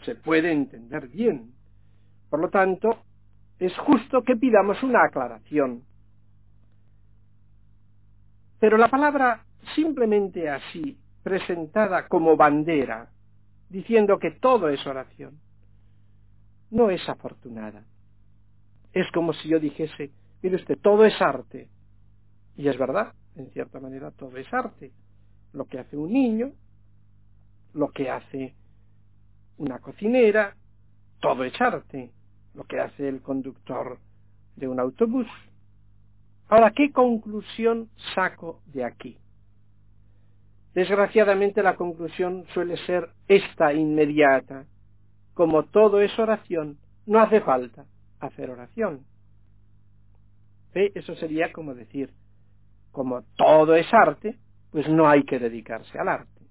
Se 0.04 0.14
puede 0.14 0.52
entender 0.52 1.08
bien. 1.08 1.52
Por 2.30 2.40
lo 2.40 2.50
tanto, 2.50 2.98
es 3.58 3.76
justo 3.78 4.22
que 4.22 4.36
pidamos 4.36 4.80
una 4.84 5.04
aclaración. 5.04 5.82
Pero 8.62 8.78
la 8.78 8.86
palabra 8.86 9.44
simplemente 9.74 10.48
así, 10.48 10.96
presentada 11.24 12.06
como 12.06 12.36
bandera, 12.36 13.10
diciendo 13.68 14.20
que 14.20 14.30
todo 14.30 14.68
es 14.68 14.86
oración, 14.86 15.40
no 16.70 16.88
es 16.88 17.08
afortunada. 17.08 17.82
Es 18.92 19.10
como 19.10 19.32
si 19.32 19.48
yo 19.48 19.58
dijese, 19.58 20.12
mire 20.42 20.54
usted, 20.54 20.78
todo 20.78 21.04
es 21.04 21.20
arte. 21.20 21.70
Y 22.54 22.68
es 22.68 22.78
verdad, 22.78 23.14
en 23.34 23.50
cierta 23.50 23.80
manera 23.80 24.12
todo 24.12 24.36
es 24.36 24.46
arte. 24.54 24.92
Lo 25.52 25.64
que 25.64 25.80
hace 25.80 25.96
un 25.96 26.12
niño, 26.12 26.52
lo 27.74 27.90
que 27.90 28.10
hace 28.10 28.54
una 29.56 29.80
cocinera, 29.80 30.54
todo 31.20 31.42
es 31.42 31.60
arte. 31.60 32.12
Lo 32.54 32.62
que 32.62 32.78
hace 32.78 33.08
el 33.08 33.22
conductor 33.22 33.98
de 34.54 34.68
un 34.68 34.78
autobús. 34.78 35.26
Ahora, 36.52 36.70
¿qué 36.72 36.92
conclusión 36.92 37.88
saco 38.14 38.60
de 38.66 38.84
aquí? 38.84 39.16
Desgraciadamente 40.74 41.62
la 41.62 41.76
conclusión 41.76 42.44
suele 42.52 42.76
ser 42.84 43.08
esta 43.26 43.72
inmediata. 43.72 44.66
Como 45.32 45.62
todo 45.62 46.02
es 46.02 46.18
oración, 46.18 46.76
no 47.06 47.20
hace 47.20 47.40
falta 47.40 47.86
hacer 48.20 48.50
oración. 48.50 49.06
Eso 50.74 51.14
sería 51.14 51.50
como 51.54 51.74
decir, 51.74 52.12
como 52.90 53.22
todo 53.38 53.74
es 53.74 53.86
arte, 53.90 54.38
pues 54.72 54.86
no 54.90 55.08
hay 55.08 55.24
que 55.24 55.38
dedicarse 55.38 55.98
al 55.98 56.08
arte. 56.08 56.42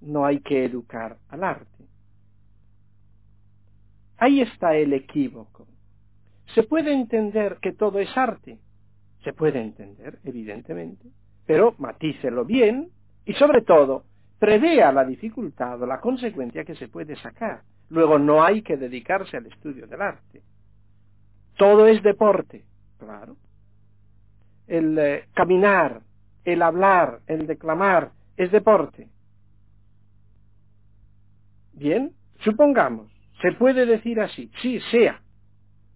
No 0.00 0.26
hay 0.26 0.40
que 0.40 0.64
educar 0.64 1.18
al 1.28 1.44
arte. 1.44 1.86
Ahí 4.18 4.40
está 4.40 4.74
el 4.74 4.92
equívoco. 4.92 5.68
Se 6.56 6.64
puede 6.64 6.92
entender 6.92 7.58
que 7.62 7.72
todo 7.72 8.00
es 8.00 8.10
arte. 8.16 8.58
Se 9.24 9.32
puede 9.32 9.60
entender, 9.60 10.18
evidentemente, 10.24 11.06
pero 11.46 11.74
matícelo 11.78 12.44
bien 12.44 12.88
y 13.24 13.34
sobre 13.34 13.62
todo 13.62 14.04
prevea 14.38 14.90
la 14.90 15.04
dificultad 15.04 15.80
o 15.80 15.86
la 15.86 16.00
consecuencia 16.00 16.64
que 16.64 16.74
se 16.74 16.88
puede 16.88 17.14
sacar. 17.16 17.62
Luego 17.90 18.18
no 18.18 18.42
hay 18.42 18.62
que 18.62 18.76
dedicarse 18.76 19.36
al 19.36 19.46
estudio 19.46 19.86
del 19.86 20.02
arte. 20.02 20.42
Todo 21.56 21.86
es 21.86 22.02
deporte, 22.02 22.64
claro. 22.98 23.36
El 24.66 24.98
eh, 24.98 25.28
caminar, 25.34 26.00
el 26.44 26.62
hablar, 26.62 27.20
el 27.26 27.46
declamar, 27.46 28.10
es 28.36 28.50
deporte. 28.50 29.08
Bien, 31.74 32.12
supongamos, 32.40 33.10
se 33.40 33.52
puede 33.52 33.86
decir 33.86 34.20
así, 34.20 34.50
sí, 34.60 34.80
sea, 34.90 35.20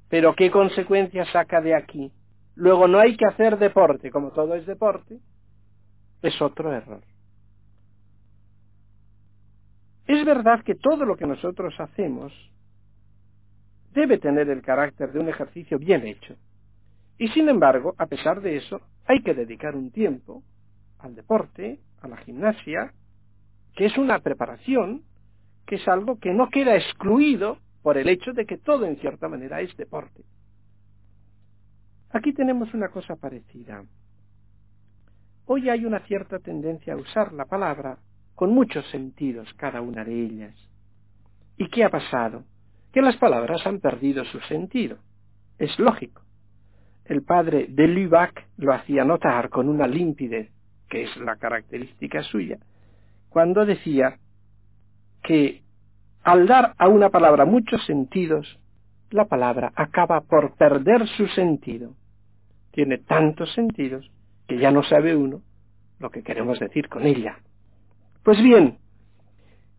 pero 0.09 0.35
¿qué 0.35 0.51
consecuencias 0.51 1.29
saca 1.33 1.61
de 1.61 1.75
aquí? 1.75 2.13
Luego 2.57 2.89
no 2.89 2.99
hay 2.99 3.17
que 3.17 3.27
hacer 3.27 3.59
deporte, 3.59 4.11
como 4.11 4.31
todo 4.33 4.55
es 4.55 4.67
deporte, 4.67 5.19
es 6.23 6.41
otro 6.41 6.73
error. 6.73 7.03
Es 10.07 10.25
verdad 10.25 10.63
que 10.65 10.75
todo 10.75 11.05
lo 11.05 11.17
que 11.17 11.27
nosotros 11.27 11.75
hacemos 11.79 12.33
debe 13.93 14.19
tener 14.19 14.49
el 14.49 14.63
carácter 14.63 15.13
de 15.13 15.21
un 15.21 15.29
ejercicio 15.29 15.79
bien 15.79 16.07
hecho. 16.07 16.35
Y 17.19 17.29
sin 17.29 17.49
embargo, 17.49 17.95
a 17.99 18.07
pesar 18.07 18.41
de 18.41 18.57
eso, 18.57 18.81
hay 19.07 19.23
que 19.23 19.35
dedicar 19.35 19.75
un 19.75 19.91
tiempo 19.91 20.43
al 20.99 21.15
deporte, 21.15 21.81
a 22.01 22.09
la 22.09 22.17
gimnasia, 22.19 22.93
que 23.75 23.87
es 23.87 23.99
una 23.99 24.21
preparación, 24.21 25.03
que 25.67 25.77
es 25.77 25.89
algo 25.89 26.19
que 26.19 26.33
no 26.33 26.49
queda 26.49 26.77
excluido 26.77 27.59
por 27.83 27.99
el 27.99 28.09
hecho 28.09 28.33
de 28.33 28.47
que 28.47 28.59
todo 28.59 28.87
en 28.87 28.97
cierta 28.97 29.29
manera 29.29 29.61
es 29.61 29.77
deporte. 29.77 30.23
Aquí 32.11 32.33
tenemos 32.33 32.73
una 32.75 32.89
cosa 32.89 33.17
parecida. 33.17 33.85
Hoy 35.47 35.69
hay 35.69 35.85
una 35.85 36.01
cierta 36.01 36.39
tendencia 36.39 36.95
a 36.95 36.97
usar 36.97 37.33
la 37.33 37.45
palabra 37.45 37.99
con 38.35 38.53
muchos 38.53 38.85
sentidos 38.91 39.49
cada 39.57 39.81
una 39.81 40.05
de 40.05 40.25
ellas. 40.25 40.55
¿Y 41.57 41.69
qué 41.69 41.85
ha 41.85 41.91
pasado? 41.91 42.45
Que 42.93 43.03
las 43.03 43.17
palabras 43.17 43.67
han 43.67 43.81
perdido 43.81 44.25
su 44.25 44.41
sentido. 44.41 44.99
Es 45.59 45.79
lógico. 45.79 46.23
El 47.05 47.23
padre 47.23 47.67
de 47.69 47.87
Lubac 47.87 48.47
lo 48.57 48.73
hacía 48.73 49.05
notar 49.05 49.49
con 49.49 49.69
una 49.69 49.87
limpidez, 49.87 50.51
que 50.89 51.05
es 51.05 51.17
la 51.17 51.37
característica 51.37 52.23
suya, 52.25 52.59
cuando 53.29 53.65
decía 53.65 54.19
que 55.23 55.63
al 56.23 56.47
dar 56.47 56.75
a 56.79 56.89
una 56.89 57.11
palabra 57.11 57.45
muchos 57.45 57.85
sentidos, 57.87 58.59
la 59.11 59.27
palabra 59.27 59.73
acaba 59.75 60.21
por 60.21 60.55
perder 60.57 61.07
su 61.09 61.27
sentido. 61.29 61.95
Tiene 62.73 62.99
tantos 62.99 63.53
sentidos 63.55 64.11
que 64.47 64.59
ya 64.59 64.71
no 64.71 64.83
sabe 64.83 65.17
uno 65.17 65.43
lo 65.99 66.11
que 66.11 66.23
queremos 66.23 66.59
decir 66.59 66.89
con 66.89 67.07
ella. 67.07 67.39
Pues 68.23 68.43
bien, 68.43 68.79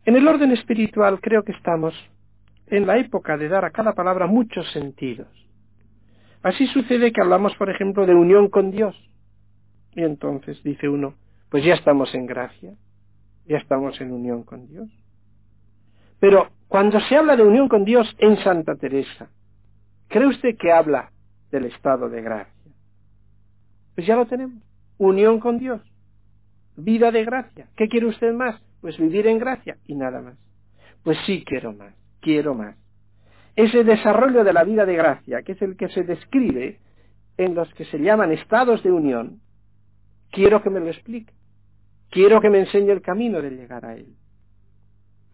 en 0.05 0.15
el 0.15 0.27
orden 0.27 0.51
espiritual 0.51 1.19
creo 1.21 1.43
que 1.43 1.51
estamos 1.51 1.93
en 2.67 2.87
la 2.87 2.97
época 2.97 3.37
de 3.37 3.49
dar 3.49 3.65
a 3.65 3.71
cada 3.71 3.93
palabra 3.93 4.27
muchos 4.27 4.69
sentidos. 4.71 5.27
Así 6.43 6.67
sucede 6.67 7.11
que 7.11 7.21
hablamos, 7.21 7.55
por 7.55 7.69
ejemplo, 7.69 8.05
de 8.05 8.13
unión 8.13 8.49
con 8.49 8.71
Dios. 8.71 8.95
Y 9.95 10.03
entonces 10.03 10.61
dice 10.63 10.87
uno, 10.87 11.15
pues 11.49 11.63
ya 11.63 11.73
estamos 11.73 12.13
en 12.13 12.25
gracia, 12.25 12.73
ya 13.45 13.57
estamos 13.57 13.99
en 13.99 14.11
unión 14.11 14.43
con 14.43 14.67
Dios. 14.67 14.89
Pero 16.19 16.49
cuando 16.67 16.99
se 17.01 17.15
habla 17.15 17.35
de 17.35 17.43
unión 17.43 17.69
con 17.69 17.85
Dios 17.85 18.13
en 18.19 18.37
Santa 18.37 18.75
Teresa, 18.75 19.29
¿cree 20.07 20.27
usted 20.27 20.57
que 20.57 20.71
habla 20.71 21.11
del 21.51 21.65
estado 21.65 22.09
de 22.09 22.21
gracia? 22.21 22.53
Pues 23.95 24.05
ya 24.05 24.15
lo 24.15 24.25
tenemos, 24.25 24.61
unión 24.97 25.39
con 25.39 25.57
Dios 25.57 25.81
vida 26.77 27.11
de 27.11 27.25
gracia. 27.25 27.67
¿Qué 27.75 27.89
quiere 27.89 28.05
usted 28.05 28.33
más? 28.33 28.61
Pues 28.79 28.97
vivir 28.97 29.27
en 29.27 29.39
gracia 29.39 29.77
y 29.85 29.95
nada 29.95 30.21
más. 30.21 30.37
Pues 31.03 31.17
sí 31.25 31.43
quiero 31.45 31.73
más, 31.73 31.93
quiero 32.21 32.53
más. 32.53 32.77
Ese 33.55 33.83
desarrollo 33.83 34.43
de 34.43 34.53
la 34.53 34.63
vida 34.63 34.85
de 34.85 34.95
gracia, 34.95 35.41
que 35.41 35.53
es 35.53 35.61
el 35.61 35.75
que 35.75 35.89
se 35.89 36.03
describe 36.03 36.79
en 37.37 37.55
los 37.55 37.71
que 37.73 37.85
se 37.85 37.97
llaman 37.97 38.31
estados 38.31 38.83
de 38.83 38.91
unión, 38.91 39.41
quiero 40.31 40.61
que 40.61 40.69
me 40.69 40.79
lo 40.79 40.87
explique. 40.87 41.33
Quiero 42.09 42.39
que 42.39 42.49
me 42.49 42.59
enseñe 42.59 42.91
el 42.91 43.01
camino 43.01 43.41
de 43.41 43.49
llegar 43.49 43.83
a 43.83 43.95
él. 43.95 44.15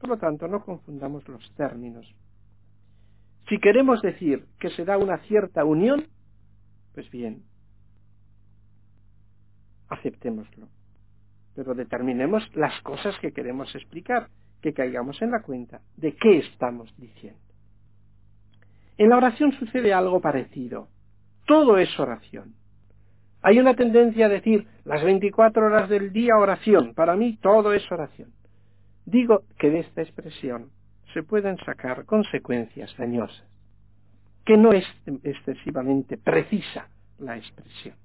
Por 0.03 0.09
lo 0.09 0.17
tanto, 0.17 0.49
no 0.49 0.65
confundamos 0.65 1.25
los 1.29 1.49
términos. 1.55 2.05
Si 3.47 3.57
queremos 3.57 4.01
decir 4.01 4.45
que 4.59 4.69
se 4.71 4.83
da 4.83 4.97
una 4.97 5.19
cierta 5.19 5.63
unión, 5.63 6.07
pues 6.93 7.09
bien, 7.09 7.45
aceptémoslo 9.87 10.67
pero 11.55 11.73
determinemos 11.73 12.43
las 12.53 12.81
cosas 12.81 13.17
que 13.19 13.31
queremos 13.31 13.73
explicar, 13.75 14.27
que 14.61 14.73
caigamos 14.73 15.21
en 15.21 15.31
la 15.31 15.41
cuenta 15.41 15.79
de 15.95 16.13
qué 16.17 16.39
estamos 16.39 16.93
diciendo. 16.97 17.39
En 18.97 19.07
la 19.07 19.17
oración 19.17 19.53
sucede 19.53 19.93
algo 19.93 20.19
parecido. 20.19 20.89
Todo 21.45 21.77
es 21.77 21.97
oración. 21.97 22.55
Hay 23.41 23.57
una 23.57 23.73
tendencia 23.73 24.25
a 24.25 24.29
decir 24.29 24.67
las 24.83 25.01
24 25.01 25.65
horas 25.65 25.87
del 25.87 26.11
día 26.11 26.35
oración. 26.35 26.93
Para 26.93 27.15
mí 27.15 27.37
todo 27.41 27.71
es 27.71 27.89
oración. 27.89 28.33
Digo 29.05 29.43
que 29.57 29.69
de 29.69 29.79
esta 29.79 30.01
expresión 30.01 30.69
se 31.13 31.23
pueden 31.23 31.57
sacar 31.57 32.05
consecuencias 32.05 32.95
dañosas, 32.97 33.45
que 34.45 34.57
no 34.57 34.71
es 34.71 34.85
excesivamente 35.23 36.17
precisa 36.17 36.87
la 37.19 37.37
expresión. 37.37 37.95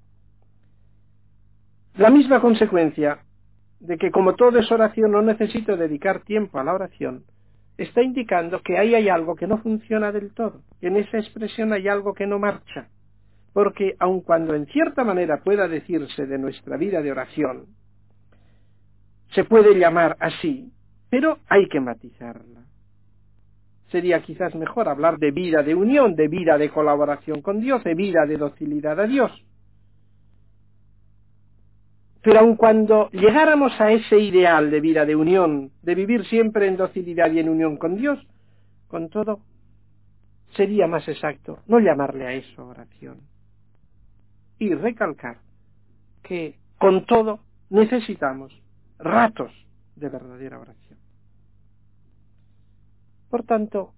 La 1.95 2.09
misma 2.09 2.39
consecuencia 2.39 3.19
de 3.79 3.97
que 3.97 4.11
como 4.11 4.35
todo 4.35 4.59
es 4.59 4.71
oración 4.71 5.11
no 5.11 5.21
necesito 5.21 5.77
dedicar 5.77 6.21
tiempo 6.21 6.59
a 6.59 6.63
la 6.63 6.73
oración, 6.73 7.23
está 7.77 8.01
indicando 8.01 8.61
que 8.61 8.77
ahí 8.77 8.93
hay 8.93 9.09
algo 9.09 9.35
que 9.35 9.47
no 9.47 9.57
funciona 9.59 10.11
del 10.11 10.33
todo, 10.33 10.61
que 10.81 10.87
en 10.87 10.97
esa 10.97 11.17
expresión 11.17 11.71
hay 11.71 11.87
algo 11.87 12.13
que 12.13 12.27
no 12.27 12.37
marcha, 12.37 12.89
porque 13.53 13.95
aun 13.99 14.21
cuando 14.21 14.53
en 14.53 14.65
cierta 14.67 15.03
manera 15.03 15.41
pueda 15.43 15.67
decirse 15.67 16.25
de 16.25 16.37
nuestra 16.37 16.77
vida 16.77 17.01
de 17.01 17.11
oración, 17.11 17.67
se 19.31 19.43
puede 19.43 19.77
llamar 19.77 20.17
así, 20.19 20.71
pero 21.09 21.39
hay 21.47 21.67
que 21.67 21.79
matizarla. 21.79 22.61
Sería 23.91 24.21
quizás 24.21 24.53
mejor 24.53 24.87
hablar 24.87 25.17
de 25.17 25.31
vida 25.31 25.63
de 25.63 25.73
unión, 25.73 26.15
de 26.15 26.27
vida 26.27 26.57
de 26.57 26.69
colaboración 26.69 27.41
con 27.41 27.59
Dios, 27.59 27.83
de 27.83 27.95
vida 27.95 28.25
de 28.27 28.37
docilidad 28.37 28.99
a 28.99 29.07
Dios, 29.07 29.31
pero 32.21 32.41
aun 32.41 32.55
cuando 32.55 33.09
llegáramos 33.11 33.79
a 33.79 33.91
ese 33.91 34.19
ideal 34.19 34.69
de 34.69 34.81
vida 34.81 35.05
de 35.05 35.15
unión, 35.15 35.71
de 35.81 35.95
vivir 35.95 36.25
siempre 36.25 36.67
en 36.67 36.75
docilidad 36.75 37.31
y 37.31 37.39
en 37.39 37.49
unión 37.49 37.77
con 37.77 37.95
Dios, 37.95 38.19
con 38.87 39.09
todo, 39.09 39.39
sería 40.55 40.87
más 40.87 41.07
exacto 41.07 41.59
no 41.67 41.79
llamarle 41.79 42.27
a 42.27 42.33
eso 42.33 42.67
oración. 42.67 43.21
Y 44.57 44.73
recalcar 44.73 45.37
que 46.21 46.55
con 46.77 47.05
todo 47.05 47.39
necesitamos 47.69 48.53
ratos 48.97 49.53
de 49.99 50.09
verdadera 50.09 50.59
oración. 50.59 50.99
Por 53.29 53.43
tanto, 53.43 53.93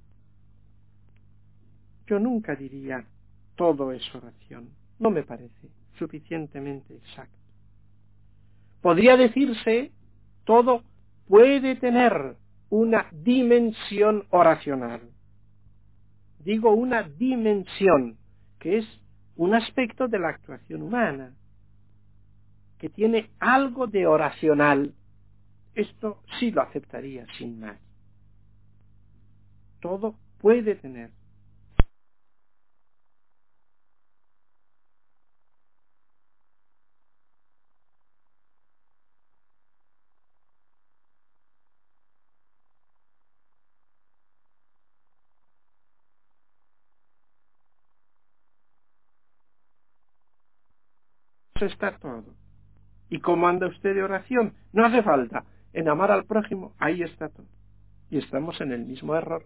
yo 2.07 2.19
nunca 2.19 2.55
diría 2.55 3.05
todo 3.55 3.91
es 3.91 4.03
oración. 4.13 4.69
No 4.99 5.09
me 5.09 5.23
parece 5.23 5.69
suficientemente 5.97 6.95
exacto. 6.95 7.37
Podría 8.81 9.15
decirse 9.15 9.91
todo 10.43 10.83
puede 11.27 11.75
tener 11.75 12.35
una 12.69 13.07
dimensión 13.11 14.25
oracional. 14.31 15.01
Digo 16.39 16.71
una 16.71 17.03
dimensión, 17.03 18.17
que 18.59 18.79
es 18.79 18.85
un 19.35 19.53
aspecto 19.53 20.07
de 20.07 20.19
la 20.19 20.29
actuación 20.29 20.81
humana, 20.81 21.33
que 22.79 22.89
tiene 22.89 23.29
algo 23.39 23.87
de 23.87 24.07
oracional. 24.07 24.93
Esto 25.75 26.23
sí 26.39 26.51
lo 26.51 26.61
aceptaría 26.61 27.25
sin 27.37 27.59
más. 27.59 27.79
Todo 29.79 30.15
puede 30.39 30.75
tener 30.75 31.11
está 51.65 51.97
todo. 51.97 52.35
¿Y 53.09 53.19
cómo 53.19 53.47
anda 53.47 53.67
usted 53.67 53.93
de 53.95 54.03
oración? 54.03 54.53
No 54.73 54.85
hace 54.85 55.03
falta. 55.03 55.43
En 55.73 55.87
amar 55.87 56.11
al 56.11 56.25
prójimo, 56.25 56.73
ahí 56.79 57.01
está 57.01 57.29
todo. 57.29 57.47
Y 58.09 58.17
estamos 58.17 58.59
en 58.61 58.71
el 58.71 58.85
mismo 58.85 59.15
error, 59.15 59.45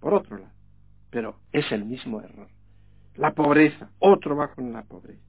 por 0.00 0.14
otro 0.14 0.38
lado. 0.38 0.52
Pero 1.10 1.36
es 1.52 1.70
el 1.72 1.84
mismo 1.84 2.20
error. 2.20 2.48
La 3.16 3.32
pobreza, 3.32 3.90
otro 3.98 4.36
va 4.36 4.54
con 4.54 4.72
la 4.72 4.82
pobreza. 4.82 5.22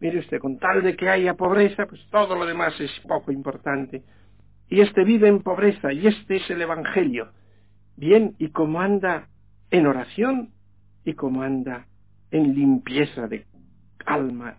Mire 0.00 0.18
usted, 0.18 0.40
con 0.40 0.58
tal 0.58 0.82
de 0.82 0.96
que 0.96 1.08
haya 1.08 1.34
pobreza, 1.34 1.86
pues 1.86 2.04
todo 2.10 2.34
lo 2.34 2.44
demás 2.44 2.78
es 2.80 2.90
poco 3.06 3.30
importante. 3.30 4.02
Y 4.68 4.80
este 4.80 5.04
vive 5.04 5.28
en 5.28 5.42
pobreza, 5.42 5.92
y 5.92 6.06
este 6.06 6.36
es 6.36 6.50
el 6.50 6.62
Evangelio. 6.62 7.30
Bien, 7.96 8.34
¿y 8.38 8.48
cómo 8.48 8.80
anda 8.80 9.28
en 9.70 9.86
oración? 9.86 10.50
¿Y 11.04 11.14
cómo 11.14 11.42
anda 11.42 11.86
en 12.32 12.54
limpieza 12.54 13.28
de 13.28 13.46
alma 14.04 14.56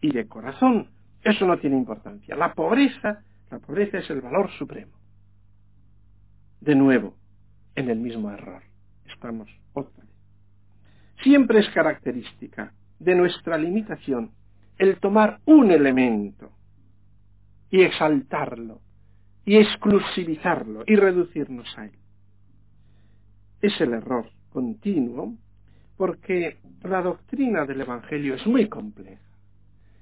y 0.00 0.10
de 0.10 0.26
corazón. 0.26 0.88
Eso 1.22 1.46
no 1.46 1.58
tiene 1.58 1.76
importancia. 1.76 2.34
La 2.34 2.54
pobreza, 2.54 3.22
la 3.52 3.58
pobreza 3.58 3.98
es 3.98 4.08
el 4.08 4.22
valor 4.22 4.50
supremo. 4.52 4.92
De 6.60 6.74
nuevo, 6.74 7.14
en 7.74 7.90
el 7.90 7.98
mismo 7.98 8.30
error. 8.30 8.62
Estamos 9.04 9.50
otra 9.74 10.04
vez. 10.04 10.14
Siempre 11.22 11.60
es 11.60 11.68
característica 11.68 12.72
de 12.98 13.14
nuestra 13.14 13.58
limitación 13.58 14.30
el 14.78 14.98
tomar 15.00 15.40
un 15.44 15.70
elemento 15.70 16.50
y 17.70 17.82
exaltarlo 17.82 18.80
y 19.44 19.58
exclusivizarlo 19.58 20.84
y 20.86 20.96
reducirnos 20.96 21.76
a 21.76 21.84
él. 21.84 21.98
Es 23.60 23.78
el 23.82 23.92
error 23.92 24.30
continuo 24.48 25.34
porque 25.98 26.56
la 26.84 27.02
doctrina 27.02 27.66
del 27.66 27.82
Evangelio 27.82 28.34
es 28.34 28.46
muy 28.46 28.68
compleja 28.70 29.31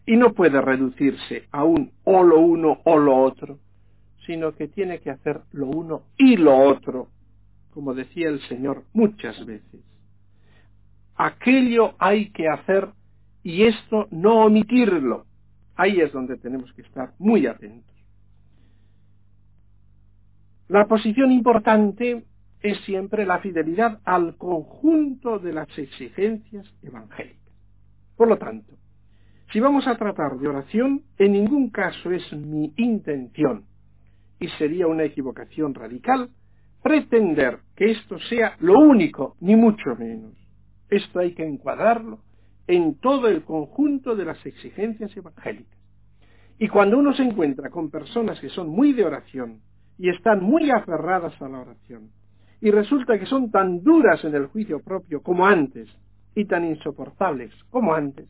y 0.07 0.17
no 0.17 0.33
puede 0.33 0.61
reducirse 0.61 1.49
a 1.51 1.65
un 1.65 1.93
o 2.05 2.23
lo 2.23 2.41
uno 2.41 2.81
o 2.85 2.99
lo 2.99 3.17
otro, 3.17 3.59
sino 4.27 4.55
que 4.55 4.69
tiene 4.69 5.01
que 5.01 5.11
hacer 5.11 5.41
lo 5.53 5.67
uno 5.67 6.03
y 6.17 6.37
lo 6.37 6.57
otro, 6.57 7.09
como 7.71 7.95
decía 7.95 8.29
el 8.29 8.41
Señor 8.49 8.85
muchas 8.93 9.45
veces. 9.47 9.81
Aquello 11.17 11.95
hay 11.99 12.31
que 12.31 12.49
hacer 12.49 12.89
y 13.43 13.65
esto 13.65 14.09
no 14.11 14.45
omitirlo. 14.45 15.27
Ahí 15.77 16.01
es 16.01 16.13
donde 16.13 16.37
tenemos 16.37 16.73
que 16.75 16.83
estar 16.83 17.15
muy 17.19 17.47
atentos. 17.47 17.97
La 20.69 20.87
posición 20.87 21.33
importante 21.33 22.25
es 22.63 22.79
siempre 22.85 23.27
la 23.27 23.39
fidelidad 23.39 24.01
al 24.05 24.37
conjunto 24.37 25.39
de 25.39 25.53
las 25.53 25.67
exigencias 25.79 26.67
evangélicas. 26.83 27.41
Por 28.17 28.29
lo 28.29 28.37
tanto, 28.37 28.75
si 29.53 29.59
vamos 29.59 29.87
a 29.89 29.97
tratar 29.97 30.39
de 30.39 30.49
oración, 30.49 31.03
en 31.19 31.33
ningún 31.33 31.71
caso 31.71 32.13
es 32.13 32.33
mi 32.33 32.73
intención, 32.77 33.65
y 34.39 34.49
sería 34.51 34.87
una 34.87 35.05
equivocación 35.05 35.75
radical, 35.75 36.31
pretender 36.83 37.59
que 37.77 37.91
esto 37.91 38.19
sea 38.21 38.57
lo 38.61 38.79
único, 38.79 39.37
ni 39.41 39.57
mucho 39.57 39.97
menos. 39.97 40.35
Esto 40.89 41.19
hay 41.19 41.35
que 41.35 41.45
encuadrarlo 41.45 42.21
en 42.67 42.95
todo 42.99 43.29
el 43.29 43.43
conjunto 43.43 44.15
de 44.15 44.25
las 44.25 44.45
exigencias 44.47 45.15
evangélicas. 45.17 45.79
Y 46.59 46.69
cuando 46.69 46.99
uno 46.99 47.13
se 47.15 47.23
encuentra 47.25 47.71
con 47.71 47.91
personas 47.91 48.39
que 48.39 48.51
son 48.51 48.69
muy 48.69 48.93
de 48.93 49.05
oración 49.05 49.61
y 49.99 50.11
están 50.11 50.43
muy 50.43 50.71
aferradas 50.71 51.41
a 51.43 51.49
la 51.49 51.61
oración, 51.61 52.11
y 52.61 52.71
resulta 52.71 53.19
que 53.19 53.27
son 53.27 53.51
tan 53.51 53.83
duras 53.83 54.25
en 54.25 54.35
el 54.35 54.47
juicio 54.47 54.81
propio 54.81 55.23
como 55.23 55.47
antes, 55.47 55.89
y 56.35 56.45
tan 56.45 56.65
insoportables 56.65 57.53
como 57.71 57.95
antes, 57.95 58.29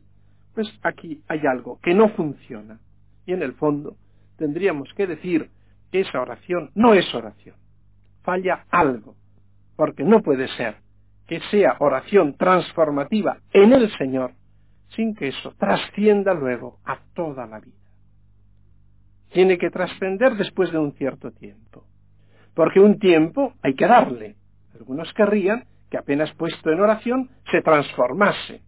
pues 0.53 0.67
aquí 0.83 1.21
hay 1.27 1.45
algo 1.47 1.79
que 1.81 1.93
no 1.93 2.09
funciona. 2.09 2.79
Y 3.25 3.33
en 3.33 3.43
el 3.43 3.53
fondo 3.53 3.95
tendríamos 4.37 4.93
que 4.95 5.07
decir 5.07 5.49
que 5.91 6.01
esa 6.01 6.21
oración 6.21 6.71
no 6.75 6.93
es 6.93 7.13
oración. 7.13 7.55
Falla 8.23 8.65
algo, 8.69 9.15
porque 9.75 10.03
no 10.03 10.21
puede 10.21 10.47
ser 10.49 10.75
que 11.27 11.39
sea 11.51 11.77
oración 11.79 12.35
transformativa 12.35 13.37
en 13.53 13.73
el 13.73 13.89
Señor 13.97 14.33
sin 14.95 15.15
que 15.15 15.29
eso 15.29 15.53
trascienda 15.57 16.33
luego 16.33 16.79
a 16.83 16.99
toda 17.13 17.45
la 17.47 17.59
vida. 17.59 17.77
Tiene 19.31 19.57
que 19.57 19.69
trascender 19.69 20.35
después 20.35 20.71
de 20.71 20.77
un 20.77 20.91
cierto 20.93 21.31
tiempo, 21.31 21.85
porque 22.53 22.79
un 22.79 22.99
tiempo 22.99 23.53
hay 23.61 23.75
que 23.75 23.87
darle. 23.87 24.35
Algunos 24.75 25.13
querrían 25.13 25.65
que 25.89 25.97
apenas 25.97 26.33
puesto 26.33 26.69
en 26.69 26.81
oración 26.81 27.29
se 27.49 27.61
transformase, 27.61 28.61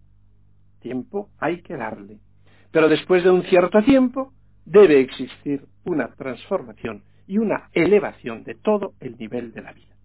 tiempo 0.83 1.29
hay 1.39 1.61
que 1.61 1.75
darle. 1.75 2.19
Pero 2.71 2.87
después 2.87 3.23
de 3.23 3.31
un 3.31 3.43
cierto 3.43 3.81
tiempo 3.81 4.33
debe 4.65 4.99
existir 4.99 5.65
una 5.85 6.09
transformación 6.09 7.03
y 7.25 7.39
una 7.39 7.69
elevación 7.73 8.43
de 8.43 8.55
todo 8.55 8.93
el 8.99 9.17
nivel 9.17 9.51
de 9.53 9.61
la 9.61 9.73
vida. 9.73 9.95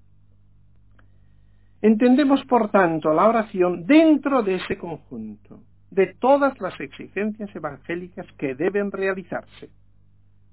Entendemos, 1.83 2.45
por 2.47 2.71
tanto, 2.71 3.13
la 3.13 3.29
oración 3.29 3.87
dentro 3.87 4.43
de 4.43 4.57
ese 4.57 4.79
conjunto, 4.79 5.61
de 5.91 6.15
todas 6.15 6.59
las 6.61 6.79
exigencias 6.81 7.55
evangélicas 7.55 8.27
que 8.37 8.55
deben 8.55 8.91
realizarse. 8.91 9.71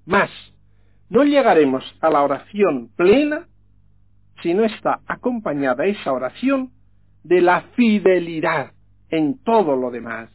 Más, 0.04 0.30
no 1.08 1.24
llegaremos 1.24 1.84
a 2.00 2.10
la 2.10 2.22
oración 2.22 2.90
plena 2.96 3.46
si 4.42 4.54
no 4.54 4.64
está 4.64 5.00
acompañada 5.06 5.86
esa 5.86 6.12
oración 6.12 6.70
de 7.24 7.40
la 7.40 7.62
fidelidad 7.74 8.72
en 9.10 9.38
todo 9.38 9.76
lo 9.76 9.90
demás. 9.90 10.30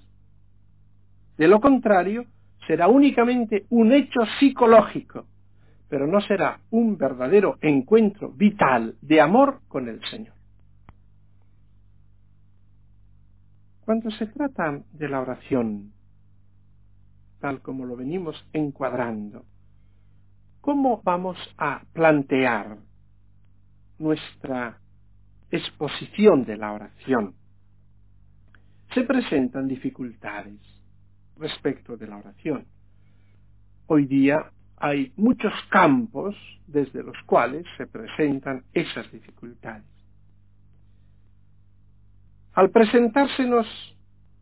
De 1.37 1.47
lo 1.47 1.59
contrario, 1.59 2.25
será 2.67 2.87
únicamente 2.87 3.65
un 3.69 3.91
hecho 3.91 4.21
psicológico, 4.39 5.25
pero 5.89 6.07
no 6.07 6.21
será 6.21 6.59
un 6.69 6.97
verdadero 6.97 7.57
encuentro 7.61 8.31
vital 8.31 8.95
de 9.01 9.19
amor 9.19 9.61
con 9.67 9.87
el 9.89 10.03
Señor. 10.05 10.35
Cuando 13.83 14.11
se 14.11 14.27
trata 14.27 14.81
de 14.93 15.09
la 15.09 15.19
oración, 15.19 15.91
tal 17.39 17.61
como 17.61 17.85
lo 17.85 17.97
venimos 17.97 18.41
encuadrando, 18.53 19.43
¿cómo 20.61 21.01
vamos 21.03 21.37
a 21.57 21.81
plantear 21.91 22.77
nuestra 23.97 24.77
exposición 25.49 26.45
de 26.45 26.57
la 26.57 26.71
oración? 26.71 27.33
Se 28.93 29.03
presentan 29.03 29.67
dificultades 29.67 30.59
respecto 31.37 31.97
de 31.97 32.07
la 32.07 32.17
oración. 32.17 32.65
Hoy 33.87 34.05
día 34.05 34.51
hay 34.77 35.11
muchos 35.15 35.53
campos 35.69 36.35
desde 36.67 37.03
los 37.03 37.17
cuales 37.25 37.65
se 37.77 37.87
presentan 37.87 38.63
esas 38.73 39.11
dificultades. 39.11 39.85
Al 42.53 42.69
presentársenos 42.69 43.67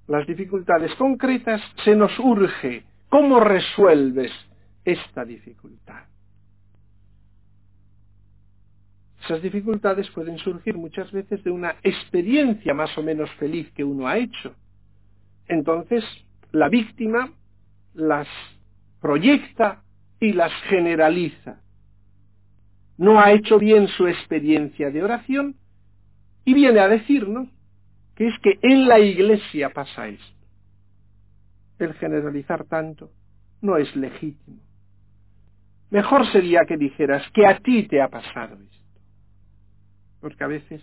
las 0.08 0.26
dificultades 0.26 0.93
concretas, 0.95 1.62
se 1.84 1.95
nos 1.95 2.18
urge 2.18 2.84
cómo 3.10 3.39
resuelves 3.39 4.32
esta 4.84 5.24
dificultad. 5.24 6.06
Esas 9.24 9.41
dificultades 9.41 10.09
pueden 10.11 10.38
surgir 10.38 10.76
muchas 10.78 11.11
veces 11.11 11.43
de 11.43 11.51
una 11.51 11.76
experiencia 11.84 12.74
más 12.74 12.97
o 12.97 13.03
menos 13.03 13.30
feliz 13.32 13.70
que 13.74 13.84
uno 13.84 14.07
ha 14.07 14.17
hecho. 14.17 14.55
Entonces, 15.47 16.03
la 16.51 16.70
víctima 16.70 17.32
las 17.93 18.28
proyecta 19.01 19.84
y 20.20 20.34
las 20.34 20.53
generaliza. 20.70 21.61
No 22.97 23.20
ha 23.20 23.32
hecho 23.32 23.57
bien 23.57 23.88
su 23.88 24.07
experiencia 24.07 24.89
de 24.91 25.03
oración 25.03 25.55
y 26.45 26.53
viene 26.53 26.80
a 26.80 26.88
decirnos 26.88 27.47
que 28.15 28.28
es 28.28 28.34
que 28.39 28.59
en 28.61 28.88
la 28.88 28.99
iglesia 28.99 29.70
pasa 29.70 30.07
esto. 30.07 30.47
El 31.78 31.93
generalizar 31.93 32.65
tanto 32.65 33.11
no 33.61 33.78
es 33.78 33.95
legítimo. 33.95 34.59
Mejor 35.89 36.30
sería 36.32 36.65
que 36.67 36.78
dijeras 36.78 37.24
que 37.34 37.47
a 37.47 37.59
ti 37.59 37.84
te 37.84 38.01
ha 38.01 38.09
pasado 38.09 38.55
esto. 38.55 38.78
Porque 40.20 40.43
a 40.43 40.47
veces 40.47 40.82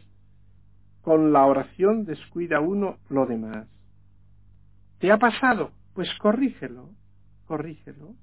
con 1.03 1.33
la 1.33 1.47
oración 1.47 2.05
descuida 2.05 2.61
uno 2.61 2.99
lo 3.09 3.27
demás. 3.27 3.69
¿Te 4.99 5.13
ha 5.13 5.19
pasado? 5.19 5.71
Pues 5.95 6.09
corrígelo, 6.19 6.91
corrígelo. 7.47 8.15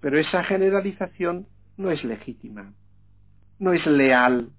Pero 0.00 0.18
esa 0.18 0.42
generalización 0.42 1.46
no 1.76 1.90
es 1.90 2.02
legítima, 2.02 2.72
no 3.58 3.72
es 3.72 3.86
leal. 3.86 4.50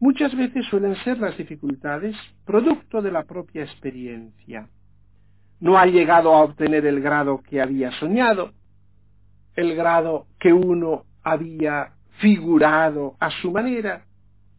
Muchas 0.00 0.34
veces 0.36 0.64
suelen 0.70 0.94
ser 1.04 1.18
las 1.18 1.36
dificultades 1.36 2.16
producto 2.44 3.02
de 3.02 3.12
la 3.12 3.24
propia 3.24 3.62
experiencia. 3.62 4.68
No 5.60 5.78
ha 5.78 5.86
llegado 5.86 6.34
a 6.34 6.44
obtener 6.44 6.86
el 6.86 7.00
grado 7.00 7.42
que 7.42 7.60
había 7.60 7.90
soñado, 7.92 8.52
el 9.54 9.74
grado 9.74 10.26
que 10.38 10.52
uno 10.52 11.04
había 11.22 11.95
figurado 12.18 13.16
a 13.20 13.30
su 13.30 13.50
manera, 13.50 14.04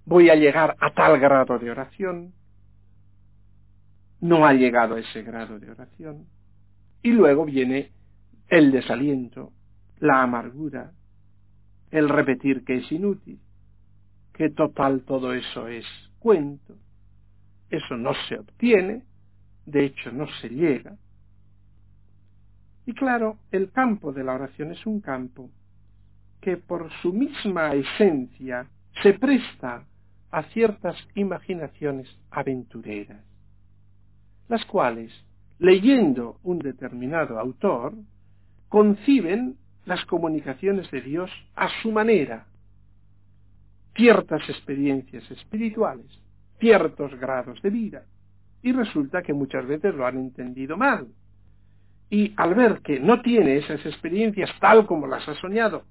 voy 0.06 0.30
a 0.30 0.36
llegar 0.36 0.76
a 0.80 0.94
tal 0.94 1.20
grado 1.20 1.60
de 1.60 1.72
oración, 1.72 2.34
no 4.20 4.46
ha 4.46 4.54
llegado 4.54 4.96
a 4.96 5.00
ese 5.00 5.22
grado 5.24 5.60
de 5.60 5.72
oración, 5.72 6.26
y 7.02 7.12
luego 7.12 7.46
viene 7.46 7.92
el 8.48 8.72
desaliento, 8.72 9.52
la 10.00 10.24
amargura, 10.24 10.92
el 11.92 12.10
repetir 12.10 12.64
que 12.64 12.78
es 12.78 12.92
inútil, 12.92 13.40
que 14.34 14.50
total 14.50 15.02
todo 15.02 15.34
eso 15.34 15.68
es 15.68 15.86
cuento, 16.20 16.76
eso 17.70 17.98
no 17.98 18.14
se 18.28 18.40
obtiene, 18.40 19.04
de 19.66 19.86
hecho 19.86 20.12
no 20.12 20.28
se 20.42 20.50
llega. 20.50 20.96
Y 22.86 22.94
claro, 22.94 23.38
el 23.52 23.72
campo 23.72 24.14
de 24.14 24.24
la 24.24 24.34
oración 24.34 24.72
es 24.72 24.86
un 24.86 25.02
campo 25.02 25.50
que 26.42 26.58
por 26.58 26.92
su 27.02 27.14
misma 27.14 27.74
esencia 27.74 28.68
se 29.02 29.14
presta 29.14 29.86
a 30.32 30.44
ciertas 30.44 30.96
imaginaciones 31.16 32.08
aventureras, 32.32 33.24
las 34.50 34.64
cuales, 34.66 35.12
leyendo 35.60 36.40
un 36.44 36.60
determinado 36.60 37.40
autor, 37.40 37.94
conciben 38.70 39.56
las 39.86 40.04
comunicaciones 40.06 40.90
de 40.92 41.02
Dios 41.02 41.32
a 41.56 41.70
su 41.82 41.92
manera, 41.92 42.46
ciertas 43.96 44.48
experiencias 44.50 45.30
espirituales, 45.32 46.08
ciertos 46.60 47.18
grados 47.20 47.62
de 47.62 47.70
vida, 47.70 48.04
y 48.62 48.74
resulta 48.74 49.22
que 49.22 49.34
muchas 49.34 49.66
veces 49.66 49.96
lo 49.96 50.06
han 50.06 50.18
entendido 50.18 50.76
mal. 50.78 51.08
Y 52.10 52.34
al 52.38 52.54
ver 52.54 52.82
que 52.82 53.00
no 53.00 53.22
tiene 53.22 53.58
esas 53.58 53.86
experiencias 53.86 54.50
tal 54.60 54.86
como 54.86 55.08
las 55.08 55.28
ha 55.28 55.36
soñado, 55.36 55.84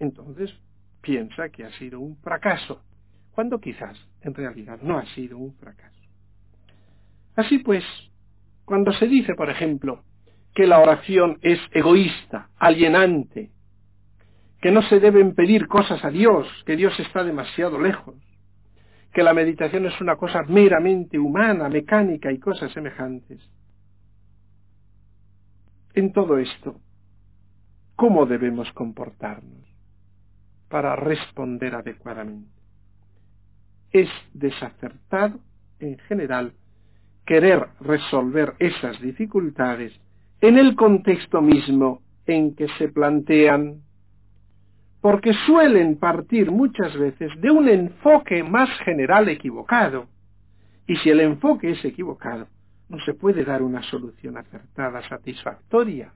entonces 0.00 0.52
piensa 1.00 1.50
que 1.50 1.64
ha 1.64 1.70
sido 1.78 2.00
un 2.00 2.16
fracaso, 2.16 2.82
cuando 3.30 3.60
quizás 3.60 3.96
en 4.22 4.34
realidad 4.34 4.80
no 4.82 4.98
ha 4.98 5.06
sido 5.14 5.38
un 5.38 5.54
fracaso. 5.54 6.00
Así 7.36 7.58
pues, 7.58 7.84
cuando 8.64 8.92
se 8.92 9.06
dice, 9.06 9.34
por 9.34 9.48
ejemplo, 9.48 10.02
que 10.54 10.66
la 10.66 10.80
oración 10.80 11.38
es 11.42 11.60
egoísta, 11.72 12.50
alienante, 12.58 13.50
que 14.60 14.70
no 14.70 14.82
se 14.82 15.00
deben 15.00 15.34
pedir 15.34 15.68
cosas 15.68 16.04
a 16.04 16.10
Dios, 16.10 16.46
que 16.66 16.76
Dios 16.76 16.98
está 16.98 17.24
demasiado 17.24 17.80
lejos, 17.80 18.16
que 19.12 19.22
la 19.22 19.32
meditación 19.32 19.86
es 19.86 20.00
una 20.00 20.16
cosa 20.16 20.42
meramente 20.42 21.18
humana, 21.18 21.68
mecánica 21.68 22.30
y 22.30 22.38
cosas 22.38 22.72
semejantes. 22.72 23.40
En 25.94 26.12
todo 26.12 26.38
esto, 26.38 26.80
¿cómo 27.96 28.26
debemos 28.26 28.70
comportarnos? 28.72 29.69
Para 30.70 30.96
responder 30.96 31.74
adecuadamente. 31.74 32.48
Es 33.92 34.08
desacertado, 34.32 35.40
en 35.80 35.98
general, 35.98 36.52
querer 37.26 37.66
resolver 37.80 38.54
esas 38.60 39.00
dificultades 39.00 39.92
en 40.40 40.56
el 40.56 40.76
contexto 40.76 41.42
mismo 41.42 42.00
en 42.24 42.54
que 42.54 42.68
se 42.78 42.88
plantean, 42.88 43.82
porque 45.00 45.32
suelen 45.44 45.96
partir 45.96 46.50
muchas 46.50 46.96
veces 46.96 47.32
de 47.40 47.50
un 47.50 47.68
enfoque 47.68 48.44
más 48.44 48.70
general 48.84 49.28
equivocado, 49.28 50.06
y 50.86 50.96
si 50.96 51.10
el 51.10 51.20
enfoque 51.20 51.72
es 51.72 51.84
equivocado, 51.84 52.46
no 52.88 52.98
se 53.00 53.14
puede 53.14 53.44
dar 53.44 53.62
una 53.62 53.82
solución 53.82 54.36
acertada, 54.36 55.06
satisfactoria 55.08 56.12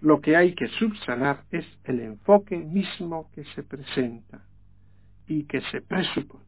lo 0.00 0.20
que 0.20 0.36
hay 0.36 0.54
que 0.54 0.68
subsanar 0.68 1.44
es 1.50 1.66
el 1.84 2.00
enfoque 2.00 2.56
mismo 2.56 3.30
que 3.32 3.44
se 3.54 3.62
presenta 3.62 4.44
y 5.26 5.44
que 5.44 5.60
se 5.72 5.80
presupone. 5.82 6.44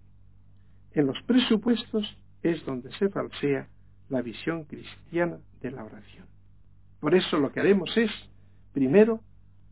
En 0.92 1.06
los 1.06 1.20
presupuestos 1.22 2.16
es 2.42 2.64
donde 2.64 2.92
se 2.92 3.08
falsea 3.08 3.68
la 4.08 4.22
visión 4.22 4.64
cristiana 4.64 5.38
de 5.60 5.70
la 5.70 5.84
oración. 5.84 6.26
Por 7.00 7.14
eso 7.14 7.38
lo 7.38 7.52
que 7.52 7.60
haremos 7.60 7.96
es, 7.96 8.10
primero, 8.72 9.20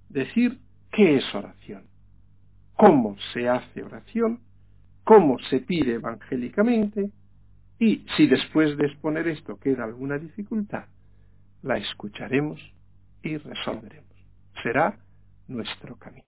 decir 0.09 0.59
qué 0.91 1.17
es 1.17 1.35
oración, 1.35 1.85
cómo 2.75 3.17
se 3.33 3.49
hace 3.49 3.83
oración, 3.83 4.41
cómo 5.05 5.39
se 5.51 5.61
pide 5.61 5.95
evangélicamente, 5.95 7.11
y 7.79 8.05
si 8.17 8.27
después 8.27 8.77
de 8.77 8.87
exponer 8.87 9.29
esto 9.29 9.59
queda 9.59 9.85
alguna 9.85 10.19
dificultad, 10.19 10.87
la 11.63 11.79
escucharemos 11.79 12.61
y 13.23 13.37
resolveremos. 13.37 14.09
Será 14.63 14.99
nuestro 15.47 15.97
camino. 15.97 16.27